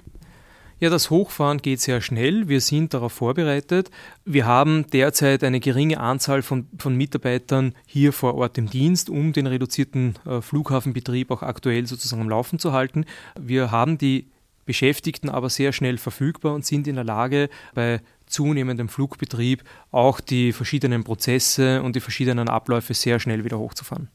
Ja, 0.80 0.90
das 0.90 1.12
Hochfahren 1.12 1.60
geht 1.60 1.80
sehr 1.80 2.02
schnell. 2.02 2.50
Wir 2.50 2.60
sind 2.60 2.92
darauf 2.96 3.14
vorbereitet. 3.14 3.92
Wir 4.26 4.48
haben 4.48 4.88
derzeit 4.92 5.44
eine 5.44 5.60
geringe 5.60 6.00
Anzahl 6.00 6.42
von, 6.42 6.70
von 6.80 6.96
Mitarbeitern 6.96 7.76
hier 7.86 8.14
vor 8.14 8.34
Ort 8.34 8.58
im 8.58 8.68
Dienst, 8.68 9.12
um 9.12 9.32
den 9.32 9.46
reduzierten 9.46 10.16
äh, 10.26 10.42
Flughafenbetrieb 10.42 11.30
auch 11.30 11.44
aktuell 11.44 11.86
sozusagen 11.86 12.24
am 12.24 12.30
Laufen 12.30 12.58
zu 12.58 12.72
halten. 12.72 13.06
Wir 13.40 13.70
haben 13.70 14.00
die 14.00 14.26
Beschäftigten 14.66 15.30
aber 15.30 15.50
sehr 15.50 15.74
schnell 15.74 15.98
verfügbar 15.98 16.54
und 16.54 16.66
sind 16.66 16.88
in 16.88 16.96
der 16.96 17.04
Lage, 17.04 17.50
bei 17.74 18.02
zunehmendem 18.26 18.90
Flugbetrieb 18.90 19.64
auch 19.92 20.20
die 20.20 20.54
verschiedenen 20.54 21.04
Prozesse 21.04 21.82
und 21.84 21.96
die 21.96 22.00
verschiedenen 22.00 22.50
Abläufe 22.50 22.94
sehr 22.94 23.20
schnell 23.20 23.44
wieder 23.44 23.60
hochzufahren. 23.60 24.10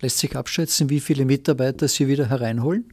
Lässt 0.00 0.18
sich 0.18 0.36
abschätzen, 0.36 0.90
wie 0.90 1.00
viele 1.00 1.24
Mitarbeiter 1.24 1.88
Sie 1.88 2.06
wieder 2.06 2.28
hereinholen? 2.28 2.92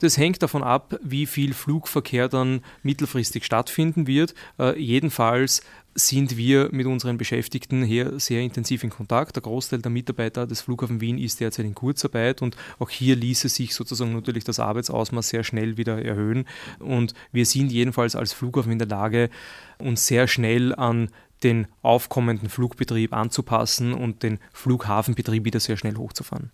Das 0.00 0.18
hängt 0.18 0.42
davon 0.42 0.62
ab, 0.62 0.98
wie 1.02 1.24
viel 1.24 1.54
Flugverkehr 1.54 2.28
dann 2.28 2.60
mittelfristig 2.82 3.44
stattfinden 3.44 4.06
wird. 4.06 4.34
Äh, 4.58 4.78
jedenfalls 4.78 5.62
sind 5.94 6.36
wir 6.36 6.68
mit 6.72 6.86
unseren 6.86 7.18
Beschäftigten 7.18 7.82
hier 7.84 8.18
sehr 8.18 8.42
intensiv 8.42 8.82
in 8.82 8.90
Kontakt. 8.90 9.36
Der 9.36 9.42
Großteil 9.42 9.80
der 9.80 9.90
Mitarbeiter 9.90 10.46
des 10.46 10.60
Flughafen 10.60 11.00
Wien 11.00 11.18
ist 11.18 11.40
derzeit 11.40 11.66
in 11.66 11.74
Kurzarbeit 11.74 12.42
und 12.42 12.56
auch 12.78 12.90
hier 12.90 13.16
ließe 13.16 13.48
sich 13.48 13.74
sozusagen 13.74 14.12
natürlich 14.12 14.44
das 14.44 14.58
Arbeitsausmaß 14.58 15.28
sehr 15.28 15.44
schnell 15.44 15.76
wieder 15.76 16.04
erhöhen. 16.04 16.46
Und 16.80 17.14
wir 17.32 17.46
sind 17.46 17.70
jedenfalls 17.70 18.16
als 18.16 18.32
Flughafen 18.32 18.72
in 18.72 18.78
der 18.78 18.88
Lage, 18.88 19.30
uns 19.78 20.06
sehr 20.06 20.26
schnell 20.26 20.74
an 20.74 21.10
den 21.42 21.66
aufkommenden 21.82 22.48
Flugbetrieb 22.48 23.12
anzupassen 23.12 23.92
und 23.92 24.22
den 24.22 24.38
Flughafenbetrieb 24.52 25.44
wieder 25.44 25.60
sehr 25.60 25.76
schnell 25.76 25.96
hochzufahren. 25.96 26.50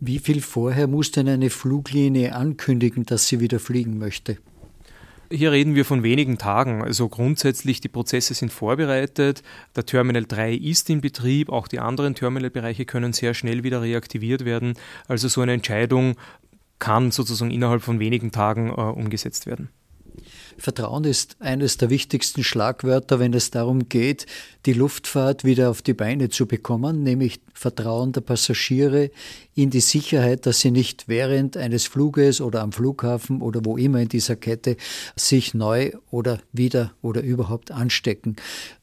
Wie 0.00 0.18
viel 0.18 0.40
vorher 0.40 0.86
muss 0.86 1.12
denn 1.12 1.28
eine 1.28 1.50
Fluglinie 1.50 2.34
ankündigen, 2.34 3.04
dass 3.04 3.28
sie 3.28 3.40
wieder 3.40 3.58
fliegen 3.58 3.98
möchte? 3.98 4.38
Hier 5.34 5.50
reden 5.50 5.74
wir 5.74 5.86
von 5.86 6.02
wenigen 6.02 6.36
Tagen. 6.36 6.82
Also 6.82 7.08
grundsätzlich, 7.08 7.80
die 7.80 7.88
Prozesse 7.88 8.34
sind 8.34 8.52
vorbereitet. 8.52 9.42
Der 9.74 9.86
Terminal 9.86 10.26
3 10.26 10.52
ist 10.54 10.90
in 10.90 11.00
Betrieb. 11.00 11.48
Auch 11.48 11.68
die 11.68 11.78
anderen 11.78 12.14
Terminalbereiche 12.14 12.84
können 12.84 13.14
sehr 13.14 13.32
schnell 13.32 13.62
wieder 13.62 13.80
reaktiviert 13.80 14.44
werden. 14.44 14.74
Also 15.08 15.28
so 15.28 15.40
eine 15.40 15.54
Entscheidung 15.54 16.16
kann 16.78 17.12
sozusagen 17.12 17.50
innerhalb 17.50 17.82
von 17.82 17.98
wenigen 17.98 18.30
Tagen 18.30 18.68
äh, 18.68 18.72
umgesetzt 18.72 19.46
werden. 19.46 19.70
Vertrauen 20.58 21.04
ist 21.04 21.36
eines 21.40 21.78
der 21.78 21.88
wichtigsten 21.88 22.44
Schlagwörter, 22.44 23.18
wenn 23.18 23.32
es 23.32 23.50
darum 23.50 23.88
geht, 23.88 24.26
die 24.66 24.74
Luftfahrt 24.74 25.44
wieder 25.44 25.70
auf 25.70 25.80
die 25.80 25.94
Beine 25.94 26.28
zu 26.28 26.46
bekommen, 26.46 27.02
nämlich 27.02 27.40
Vertrauen 27.52 28.12
der 28.12 28.22
Passagiere 28.22 29.10
in 29.54 29.70
die 29.70 29.80
Sicherheit, 29.80 30.46
dass 30.46 30.60
sie 30.60 30.70
nicht 30.70 31.08
während 31.08 31.56
eines 31.56 31.86
Fluges 31.86 32.40
oder 32.40 32.62
am 32.62 32.72
Flughafen 32.72 33.42
oder 33.42 33.64
wo 33.64 33.76
immer 33.76 34.00
in 34.00 34.08
dieser 34.08 34.36
Kette 34.36 34.76
sich 35.16 35.54
neu 35.54 35.92
oder 36.10 36.40
wieder 36.52 36.92
oder 37.02 37.22
überhaupt 37.22 37.70
anstecken. 37.70 38.36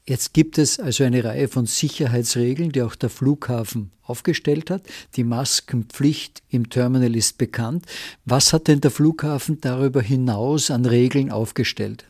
Jetzt 0.06 0.32
gibt 0.32 0.58
es 0.58 0.80
also 0.80 1.04
eine 1.04 1.22
Reihe 1.22 1.48
von 1.48 1.66
Sicherheitsregeln, 1.66 2.72
die 2.72 2.82
auch 2.82 2.94
der 2.94 3.10
Flughafen 3.10 3.90
aufgestellt 4.02 4.70
hat. 4.70 4.82
Die 5.16 5.24
Maskenpflicht 5.24 6.42
im 6.50 6.68
Terminal 6.68 7.14
ist 7.14 7.38
bekannt. 7.38 7.86
Was 8.24 8.52
hat 8.52 8.68
denn 8.68 8.80
der 8.80 8.90
Flughafen 8.90 9.60
darüber 9.60 10.02
hinaus 10.02 10.70
an 10.70 10.84
Regeln 10.84 11.30
aufgestellt? 11.30 12.04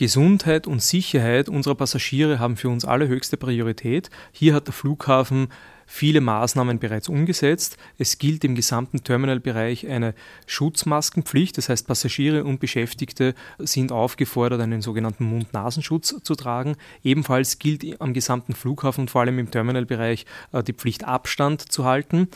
Gesundheit 0.00 0.66
und 0.66 0.80
Sicherheit 0.80 1.50
unserer 1.50 1.74
Passagiere 1.74 2.38
haben 2.38 2.56
für 2.56 2.70
uns 2.70 2.86
allerhöchste 2.86 3.36
Priorität. 3.36 4.08
Hier 4.32 4.54
hat 4.54 4.66
der 4.66 4.72
Flughafen 4.72 5.48
viele 5.84 6.22
Maßnahmen 6.22 6.78
bereits 6.78 7.10
umgesetzt. 7.10 7.76
Es 7.98 8.16
gilt 8.16 8.42
im 8.44 8.54
gesamten 8.54 9.04
Terminalbereich 9.04 9.86
eine 9.86 10.14
Schutzmaskenpflicht, 10.46 11.58
das 11.58 11.68
heißt 11.68 11.86
Passagiere 11.86 12.44
und 12.44 12.60
Beschäftigte 12.60 13.34
sind 13.58 13.92
aufgefordert, 13.92 14.62
einen 14.62 14.80
sogenannten 14.80 15.24
Mund-Nasenschutz 15.24 16.14
zu 16.22 16.34
tragen. 16.34 16.76
Ebenfalls 17.04 17.58
gilt 17.58 18.00
am 18.00 18.14
gesamten 18.14 18.54
Flughafen 18.54 19.02
und 19.02 19.10
vor 19.10 19.20
allem 19.20 19.38
im 19.38 19.50
Terminalbereich 19.50 20.24
äh, 20.52 20.62
die 20.62 20.72
Pflicht, 20.72 21.04
Abstand 21.04 21.70
zu 21.70 21.84
halten 21.84 22.28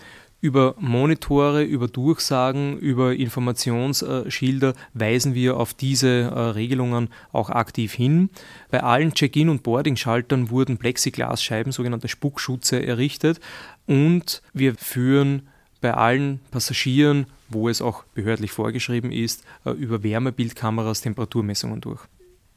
über 0.45 0.75
Monitore, 0.79 1.63
über 1.63 1.89
Durchsagen, 1.89 2.77
über 2.77 3.15
Informationsschilder 3.15 4.75
weisen 4.93 5.33
wir 5.33 5.57
auf 5.57 5.73
diese 5.73 6.09
äh, 6.09 6.39
Regelungen 6.39 7.09
auch 7.33 7.49
aktiv 7.49 7.95
hin. 7.95 8.29
Bei 8.71 8.83
allen 8.83 9.15
Check-in- 9.15 9.49
und 9.49 9.63
Boarding-Schaltern 9.63 10.51
wurden 10.51 10.77
Plexiglasscheiben, 10.77 11.73
sogenannte 11.73 12.09
Spuckschutze, 12.09 12.85
errichtet 12.85 13.41
und 13.87 14.43
wir 14.53 14.75
führen 14.75 15.49
bei 15.81 15.95
allen 15.95 16.41
Passagieren, 16.51 17.25
wo 17.49 17.71
es 17.71 17.81
auch 17.81 18.05
behördlich 18.13 18.53
vorgeschrieben 18.53 19.13
ist, 19.13 19.45
äh, 19.65 19.71
über 19.71 20.03
Wärmebildkameras 20.03 21.01
Temperaturmessungen 21.01 21.81
durch. 21.81 22.03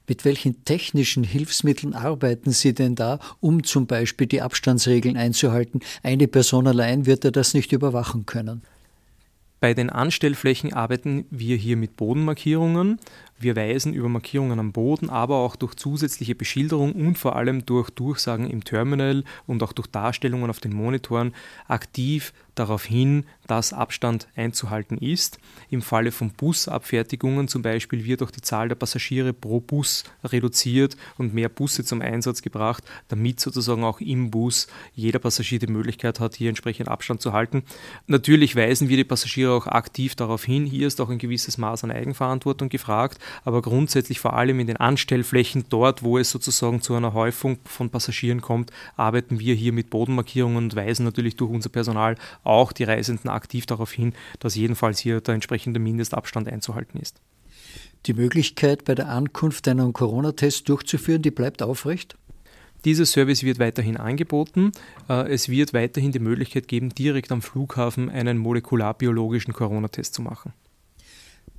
Mit 0.07 0.23
welchen 0.23 0.63
technischen 0.63 1.25
Hilfsmitteln 1.25 1.93
arbeiten 1.93 2.51
Sie 2.51 2.73
denn 2.73 2.95
da, 2.95 3.19
um 3.41 3.65
zum 3.65 3.87
Beispiel 3.87 4.25
die 4.25 4.41
Abstandsregeln 4.41 5.17
einzuhalten? 5.17 5.81
Eine 6.01 6.29
Person 6.29 6.65
allein 6.65 7.05
wird 7.05 7.25
ja 7.25 7.31
das 7.31 7.53
nicht 7.53 7.73
überwachen 7.73 8.25
können. 8.25 8.61
Bei 9.59 9.73
den 9.73 9.89
Anstellflächen 9.89 10.71
arbeiten 10.71 11.25
wir 11.31 11.57
hier 11.57 11.77
mit 11.77 11.97
Bodenmarkierungen. 11.97 12.99
Wir 13.39 13.55
weisen 13.55 13.93
über 13.93 14.07
Markierungen 14.07 14.59
am 14.59 14.71
Boden, 14.71 15.09
aber 15.09 15.37
auch 15.37 15.55
durch 15.55 15.73
zusätzliche 15.73 16.35
Beschilderung 16.35 16.93
und 16.93 17.17
vor 17.17 17.35
allem 17.35 17.65
durch 17.65 17.89
Durchsagen 17.89 18.49
im 18.49 18.63
Terminal 18.63 19.23
und 19.47 19.63
auch 19.63 19.73
durch 19.73 19.87
Darstellungen 19.87 20.51
auf 20.51 20.59
den 20.59 20.73
Monitoren 20.73 21.33
aktiv 21.67 22.33
darauf 22.59 22.85
hin, 22.85 23.25
dass 23.47 23.73
Abstand 23.73 24.27
einzuhalten 24.35 24.97
ist. 24.97 25.39
Im 25.69 25.81
Falle 25.81 26.11
von 26.11 26.31
Busabfertigungen 26.31 27.47
zum 27.47 27.61
Beispiel 27.61 28.05
wird 28.05 28.21
auch 28.21 28.31
die 28.31 28.41
Zahl 28.41 28.67
der 28.67 28.75
Passagiere 28.75 29.33
pro 29.33 29.59
Bus 29.59 30.03
reduziert 30.23 30.97
und 31.17 31.33
mehr 31.33 31.49
Busse 31.49 31.83
zum 31.83 32.01
Einsatz 32.01 32.41
gebracht, 32.41 32.83
damit 33.07 33.39
sozusagen 33.39 33.83
auch 33.83 34.01
im 34.01 34.31
Bus 34.31 34.67
jeder 34.93 35.19
Passagier 35.19 35.59
die 35.59 35.67
Möglichkeit 35.67 36.19
hat, 36.19 36.35
hier 36.35 36.49
entsprechend 36.49 36.89
Abstand 36.89 37.21
zu 37.21 37.33
halten. 37.33 37.63
Natürlich 38.07 38.55
weisen 38.55 38.89
wir 38.89 38.97
die 38.97 39.03
Passagiere 39.03 39.53
auch 39.53 39.67
aktiv 39.67 40.15
darauf 40.15 40.43
hin. 40.43 40.65
Hier 40.65 40.87
ist 40.87 40.99
auch 41.01 41.09
ein 41.09 41.17
gewisses 41.17 41.57
Maß 41.57 41.83
an 41.83 41.91
Eigenverantwortung 41.91 42.69
gefragt, 42.69 43.19
aber 43.43 43.61
grundsätzlich 43.61 44.19
vor 44.19 44.33
allem 44.33 44.59
in 44.59 44.67
den 44.67 44.77
Anstellflächen, 44.77 45.65
dort, 45.69 46.03
wo 46.03 46.17
es 46.17 46.29
sozusagen 46.29 46.81
zu 46.81 46.95
einer 46.95 47.13
Häufung 47.13 47.59
von 47.65 47.89
Passagieren 47.89 48.41
kommt, 48.41 48.71
arbeiten 48.95 49.39
wir 49.39 49.55
hier 49.55 49.73
mit 49.73 49.89
Bodenmarkierungen 49.89 50.57
und 50.57 50.75
weisen 50.75 51.05
natürlich 51.05 51.35
durch 51.35 51.51
unser 51.51 51.69
Personal 51.69 52.15
auch 52.47 52.71
die 52.71 52.83
Reisenden 52.83 53.29
aktiv 53.29 53.65
darauf 53.65 53.91
hin, 53.91 54.13
dass 54.39 54.55
jedenfalls 54.55 54.99
hier 54.99 55.21
der 55.21 55.35
entsprechende 55.35 55.79
Mindestabstand 55.79 56.47
einzuhalten 56.47 56.99
ist. 56.99 57.19
Die 58.05 58.13
Möglichkeit, 58.13 58.85
bei 58.85 58.95
der 58.95 59.09
Ankunft 59.09 59.67
einen 59.67 59.93
Corona-Test 59.93 60.69
durchzuführen, 60.69 61.21
die 61.21 61.31
bleibt 61.31 61.61
aufrecht? 61.61 62.15
Dieser 62.85 63.05
Service 63.05 63.43
wird 63.43 63.59
weiterhin 63.59 63.97
angeboten. 63.97 64.71
Äh, 65.09 65.33
es 65.33 65.49
wird 65.49 65.73
weiterhin 65.73 66.11
die 66.11 66.19
Möglichkeit 66.19 66.67
geben, 66.67 66.89
direkt 66.89 67.31
am 67.31 67.41
Flughafen 67.41 68.09
einen 68.09 68.37
molekularbiologischen 68.37 69.53
Corona-Test 69.53 70.13
zu 70.13 70.21
machen. 70.21 70.53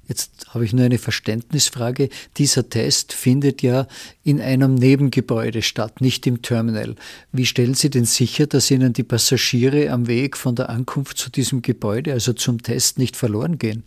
Jetzt 0.08 0.46
habe 0.48 0.64
ich 0.64 0.72
nur 0.72 0.86
eine 0.86 0.98
Verständnisfrage. 0.98 2.08
Dieser 2.38 2.68
Test 2.68 3.12
findet 3.12 3.60
ja 3.60 3.86
in 4.24 4.40
einem 4.40 4.74
Nebengebäude 4.74 5.60
statt, 5.60 6.00
nicht 6.00 6.26
im 6.26 6.40
Terminal. 6.40 6.94
Wie 7.30 7.44
stellen 7.44 7.74
Sie 7.74 7.90
denn 7.90 8.06
sicher, 8.06 8.46
dass 8.46 8.70
Ihnen 8.70 8.94
die 8.94 9.02
Passagiere 9.02 9.90
am 9.90 10.06
Weg 10.06 10.38
von 10.38 10.54
der 10.54 10.70
Ankunft 10.70 11.18
zu 11.18 11.30
diesem 11.30 11.60
Gebäude, 11.60 12.14
also 12.14 12.32
zum 12.32 12.62
Test, 12.62 12.98
nicht 12.98 13.16
verloren 13.16 13.58
gehen? 13.58 13.84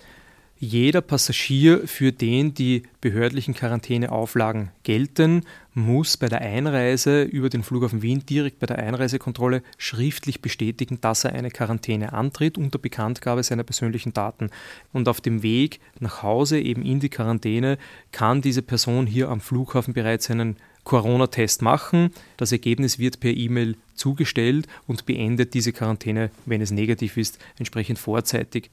Jeder 0.63 1.01
Passagier, 1.01 1.87
für 1.87 2.11
den 2.11 2.53
die 2.53 2.83
behördlichen 3.01 3.55
Quarantäneauflagen 3.55 4.69
gelten, 4.83 5.41
muss 5.73 6.17
bei 6.17 6.29
der 6.29 6.41
Einreise 6.41 7.23
über 7.23 7.49
den 7.49 7.63
Flughafen 7.63 8.03
Wien 8.03 8.27
direkt 8.27 8.59
bei 8.59 8.67
der 8.67 8.77
Einreisekontrolle 8.77 9.63
schriftlich 9.79 10.39
bestätigen, 10.39 11.01
dass 11.01 11.23
er 11.23 11.33
eine 11.33 11.49
Quarantäne 11.49 12.13
antritt 12.13 12.59
unter 12.59 12.77
Bekanntgabe 12.77 13.41
seiner 13.41 13.63
persönlichen 13.63 14.13
Daten. 14.13 14.51
Und 14.93 15.07
auf 15.07 15.19
dem 15.19 15.41
Weg 15.41 15.79
nach 15.99 16.21
Hause, 16.21 16.59
eben 16.59 16.85
in 16.85 16.99
die 16.99 17.09
Quarantäne, 17.09 17.79
kann 18.11 18.43
diese 18.43 18.61
Person 18.61 19.07
hier 19.07 19.29
am 19.29 19.41
Flughafen 19.41 19.95
bereits 19.95 20.29
einen 20.29 20.57
Corona-Test 20.83 21.63
machen. 21.63 22.11
Das 22.37 22.51
Ergebnis 22.51 22.99
wird 22.99 23.19
per 23.19 23.31
E-Mail 23.31 23.77
zugestellt 23.95 24.67
und 24.85 25.07
beendet 25.07 25.55
diese 25.55 25.73
Quarantäne, 25.73 26.29
wenn 26.45 26.61
es 26.61 26.69
negativ 26.69 27.17
ist, 27.17 27.39
entsprechend 27.57 27.97
vorzeitig. 27.97 28.69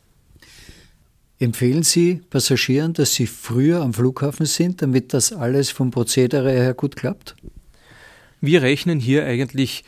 Empfehlen 1.40 1.84
Sie 1.84 2.20
Passagieren, 2.30 2.94
dass 2.94 3.14
sie 3.14 3.28
früher 3.28 3.80
am 3.82 3.94
Flughafen 3.94 4.44
sind, 4.44 4.82
damit 4.82 5.14
das 5.14 5.32
alles 5.32 5.70
vom 5.70 5.92
Prozedere 5.92 6.50
her 6.50 6.74
gut 6.74 6.96
klappt? 6.96 7.36
Wir 8.40 8.62
rechnen 8.62 8.98
hier 8.98 9.24
eigentlich 9.24 9.84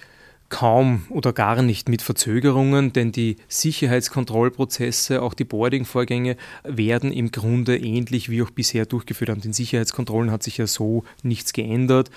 kaum 0.48 1.02
oder 1.10 1.32
gar 1.32 1.62
nicht 1.62 1.88
mit 1.88 2.02
Verzögerungen, 2.02 2.92
denn 2.92 3.10
die 3.10 3.36
Sicherheitskontrollprozesse, 3.48 5.22
auch 5.22 5.34
die 5.34 5.44
Boarding-Vorgänge 5.44 6.36
werden 6.62 7.12
im 7.12 7.32
Grunde 7.32 7.76
ähnlich 7.76 8.30
wie 8.30 8.42
auch 8.42 8.50
bisher 8.50 8.86
durchgeführt. 8.86 9.30
An 9.30 9.40
den 9.40 9.52
Sicherheitskontrollen 9.52 10.30
hat 10.30 10.44
sich 10.44 10.58
ja 10.58 10.68
so 10.68 11.02
nichts 11.22 11.52
geändert 11.52 12.10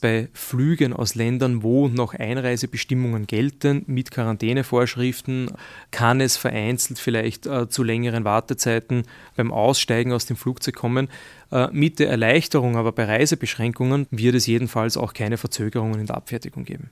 bei 0.00 0.28
Flügen 0.32 0.92
aus 0.92 1.14
Ländern, 1.14 1.62
wo 1.62 1.88
noch 1.88 2.14
Einreisebestimmungen 2.14 3.26
gelten, 3.26 3.84
mit 3.86 4.10
Quarantänevorschriften, 4.10 5.50
kann 5.90 6.20
es 6.20 6.36
vereinzelt 6.36 6.98
vielleicht 6.98 7.46
äh, 7.46 7.68
zu 7.68 7.82
längeren 7.82 8.24
Wartezeiten 8.24 9.04
beim 9.36 9.52
Aussteigen 9.52 10.12
aus 10.12 10.26
dem 10.26 10.36
Flugzeug 10.36 10.74
kommen. 10.74 11.08
Äh, 11.50 11.68
mit 11.72 11.98
der 11.98 12.10
Erleichterung 12.10 12.76
aber 12.76 12.92
bei 12.92 13.04
Reisebeschränkungen 13.04 14.06
wird 14.10 14.34
es 14.34 14.46
jedenfalls 14.46 14.96
auch 14.96 15.12
keine 15.12 15.36
Verzögerungen 15.36 16.00
in 16.00 16.06
der 16.06 16.16
Abfertigung 16.16 16.64
geben. 16.64 16.90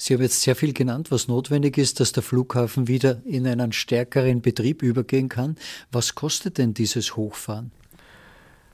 Sie 0.00 0.14
haben 0.14 0.22
jetzt 0.22 0.42
sehr 0.42 0.54
viel 0.54 0.72
genannt, 0.72 1.10
was 1.10 1.26
notwendig 1.26 1.76
ist, 1.76 1.98
dass 1.98 2.12
der 2.12 2.22
Flughafen 2.22 2.86
wieder 2.86 3.20
in 3.24 3.48
einen 3.48 3.72
stärkeren 3.72 4.40
Betrieb 4.40 4.82
übergehen 4.82 5.28
kann. 5.28 5.56
Was 5.90 6.14
kostet 6.14 6.58
denn 6.58 6.72
dieses 6.72 7.16
Hochfahren? 7.16 7.72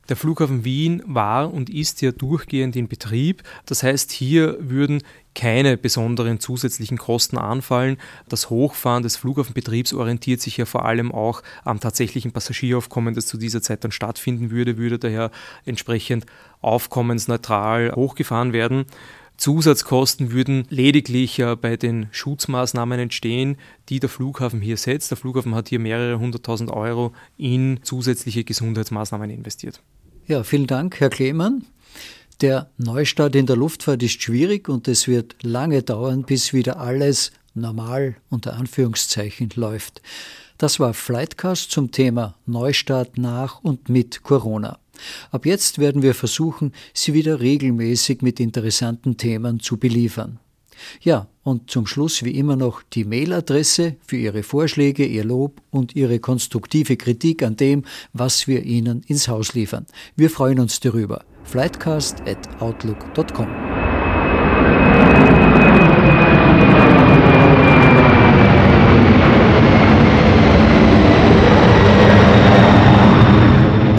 Der 0.09 0.17
Flughafen 0.17 0.65
Wien 0.65 1.03
war 1.07 1.53
und 1.53 1.71
ist 1.71 2.03
ja 2.03 2.13
durchgehend 2.13 2.77
in 2.77 2.89
Betrieb. 2.89 3.43
Das 3.67 3.83
heißt, 3.83 4.13
hier 4.13 4.57
würden 4.61 5.03
keine 5.35 5.77
besonderen 5.77 6.39
zusätzlichen 6.41 6.99
Kosten 6.99 7.39
anfallen. 7.39 7.97
Das 8.29 8.51
Hochfahren 8.51 9.03
des 9.03 9.17
Flughafenbetriebs 9.17 9.93
orientiert 9.93 10.41
sich 10.41 10.57
ja 10.57 10.65
vor 10.65 10.85
allem 10.85 11.11
auch 11.13 11.43
am 11.65 11.81
tatsächlichen 11.81 12.33
Passagieraufkommen, 12.33 13.15
das 13.15 13.27
zu 13.27 13.37
dieser 13.37 13.61
Zeit 13.61 13.85
dann 13.85 13.91
stattfinden 13.91 14.51
würde, 14.51 14.77
würde 14.77 14.99
daher 14.99 15.31
entsprechend 15.65 16.27
aufkommensneutral 16.61 17.93
hochgefahren 17.95 18.53
werden. 18.53 18.87
Zusatzkosten 19.37 20.33
würden 20.33 20.65
lediglich 20.71 21.43
bei 21.61 21.77
den 21.77 22.09
Schutzmaßnahmen 22.13 22.99
entstehen, 22.99 23.57
die 23.89 24.01
der 24.01 24.09
Flughafen 24.09 24.61
hier 24.61 24.77
setzt. 24.77 25.11
Der 25.11 25.19
Flughafen 25.19 25.55
hat 25.55 25.69
hier 25.69 25.81
mehrere 25.81 26.19
hunderttausend 26.19 26.71
Euro 26.71 27.13
in 27.37 27.81
zusätzliche 27.83 28.45
Gesundheitsmaßnahmen 28.45 29.31
investiert. 29.31 29.81
Ja, 30.27 30.43
vielen 30.45 30.67
Dank, 30.67 31.01
Herr 31.01 31.11
Klemann. 31.11 31.65
Der 32.41 32.71
Neustart 32.79 33.37
in 33.37 33.47
der 33.47 33.57
Luftfahrt 33.57 34.03
ist 34.03 34.23
schwierig 34.23 34.69
und 34.69 34.89
es 34.89 35.07
wird 35.07 35.37
lange 35.43 35.83
dauern, 35.83 36.23
bis 36.23 36.53
wieder 36.53 36.79
alles 36.81 37.33
normal 37.55 38.17
unter 38.31 38.55
Anführungszeichen 38.55 39.51
läuft. 39.55 40.03
Das 40.59 40.81
war 40.81 40.95
Flightcast 40.95 41.71
zum 41.71 41.91
Thema 41.91 42.37
Neustart 42.47 43.19
nach 43.19 43.63
und 43.63 43.89
mit 43.89 44.23
Corona. 44.23 44.79
Ab 45.31 45.47
jetzt 45.47 45.79
werden 45.79 46.03
wir 46.03 46.15
versuchen, 46.15 46.73
Sie 46.93 47.15
wieder 47.15 47.41
regelmäßig 47.41 48.23
mit 48.23 48.41
interessanten 48.41 49.17
Themen 49.17 49.61
zu 49.61 49.77
beliefern. 49.77 50.39
Ja, 51.01 51.29
und 51.43 51.71
zum 51.71 51.87
Schluss 51.87 52.25
wie 52.25 52.37
immer 52.37 52.57
noch 52.57 52.83
die 52.83 53.05
Mailadresse 53.05 53.97
für 54.07 54.17
Ihre 54.17 54.43
Vorschläge, 54.43 55.07
Ihr 55.07 55.25
Lob 55.25 55.61
und 55.71 55.95
Ihre 55.95 56.19
konstruktive 56.19 56.97
Kritik 56.97 57.43
an 57.43 57.57
dem, 57.57 57.85
was 58.13 58.49
wir 58.49 58.65
Ihnen 58.65 59.03
ins 59.07 59.29
Haus 59.29 59.55
liefern. 59.55 59.87
Wir 60.17 60.31
freuen 60.31 60.59
uns 60.61 60.81
darüber. 60.81 61.25
flightcast 61.45 62.23
at 62.27 62.61
outlook.com 62.61 63.74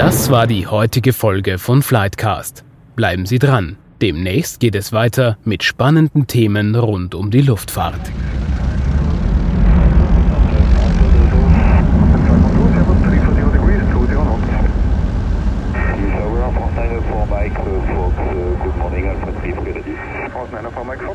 Das 0.06 0.30
war 0.30 0.46
die 0.46 0.68
heutige 0.68 1.14
Folge 1.14 1.58
von 1.58 1.82
Flightcast. 1.82 2.64
Bleiben 2.96 3.26
Sie 3.26 3.40
dran. 3.40 3.76
Demnächst 4.04 4.60
geht 4.60 4.76
es 4.76 4.94
weiter 4.94 5.40
mit 5.44 5.64
spannenden 5.64 6.28
Themen 6.28 6.76
rund 6.76 7.16
um 7.16 7.32
die 7.32 7.42
Luftfahrt. 7.42 8.12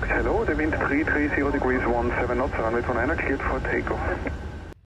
Hello, 0.08 0.44
the 0.44 0.58
wind 0.58 0.74
330 0.74 1.52
degrees 1.52 1.80
17 1.80 2.26
knots, 2.34 2.58
runway 2.58 2.82
29 2.82 3.18
cleared 3.18 3.40
for 3.40 3.60
takeoff. 3.60 4.29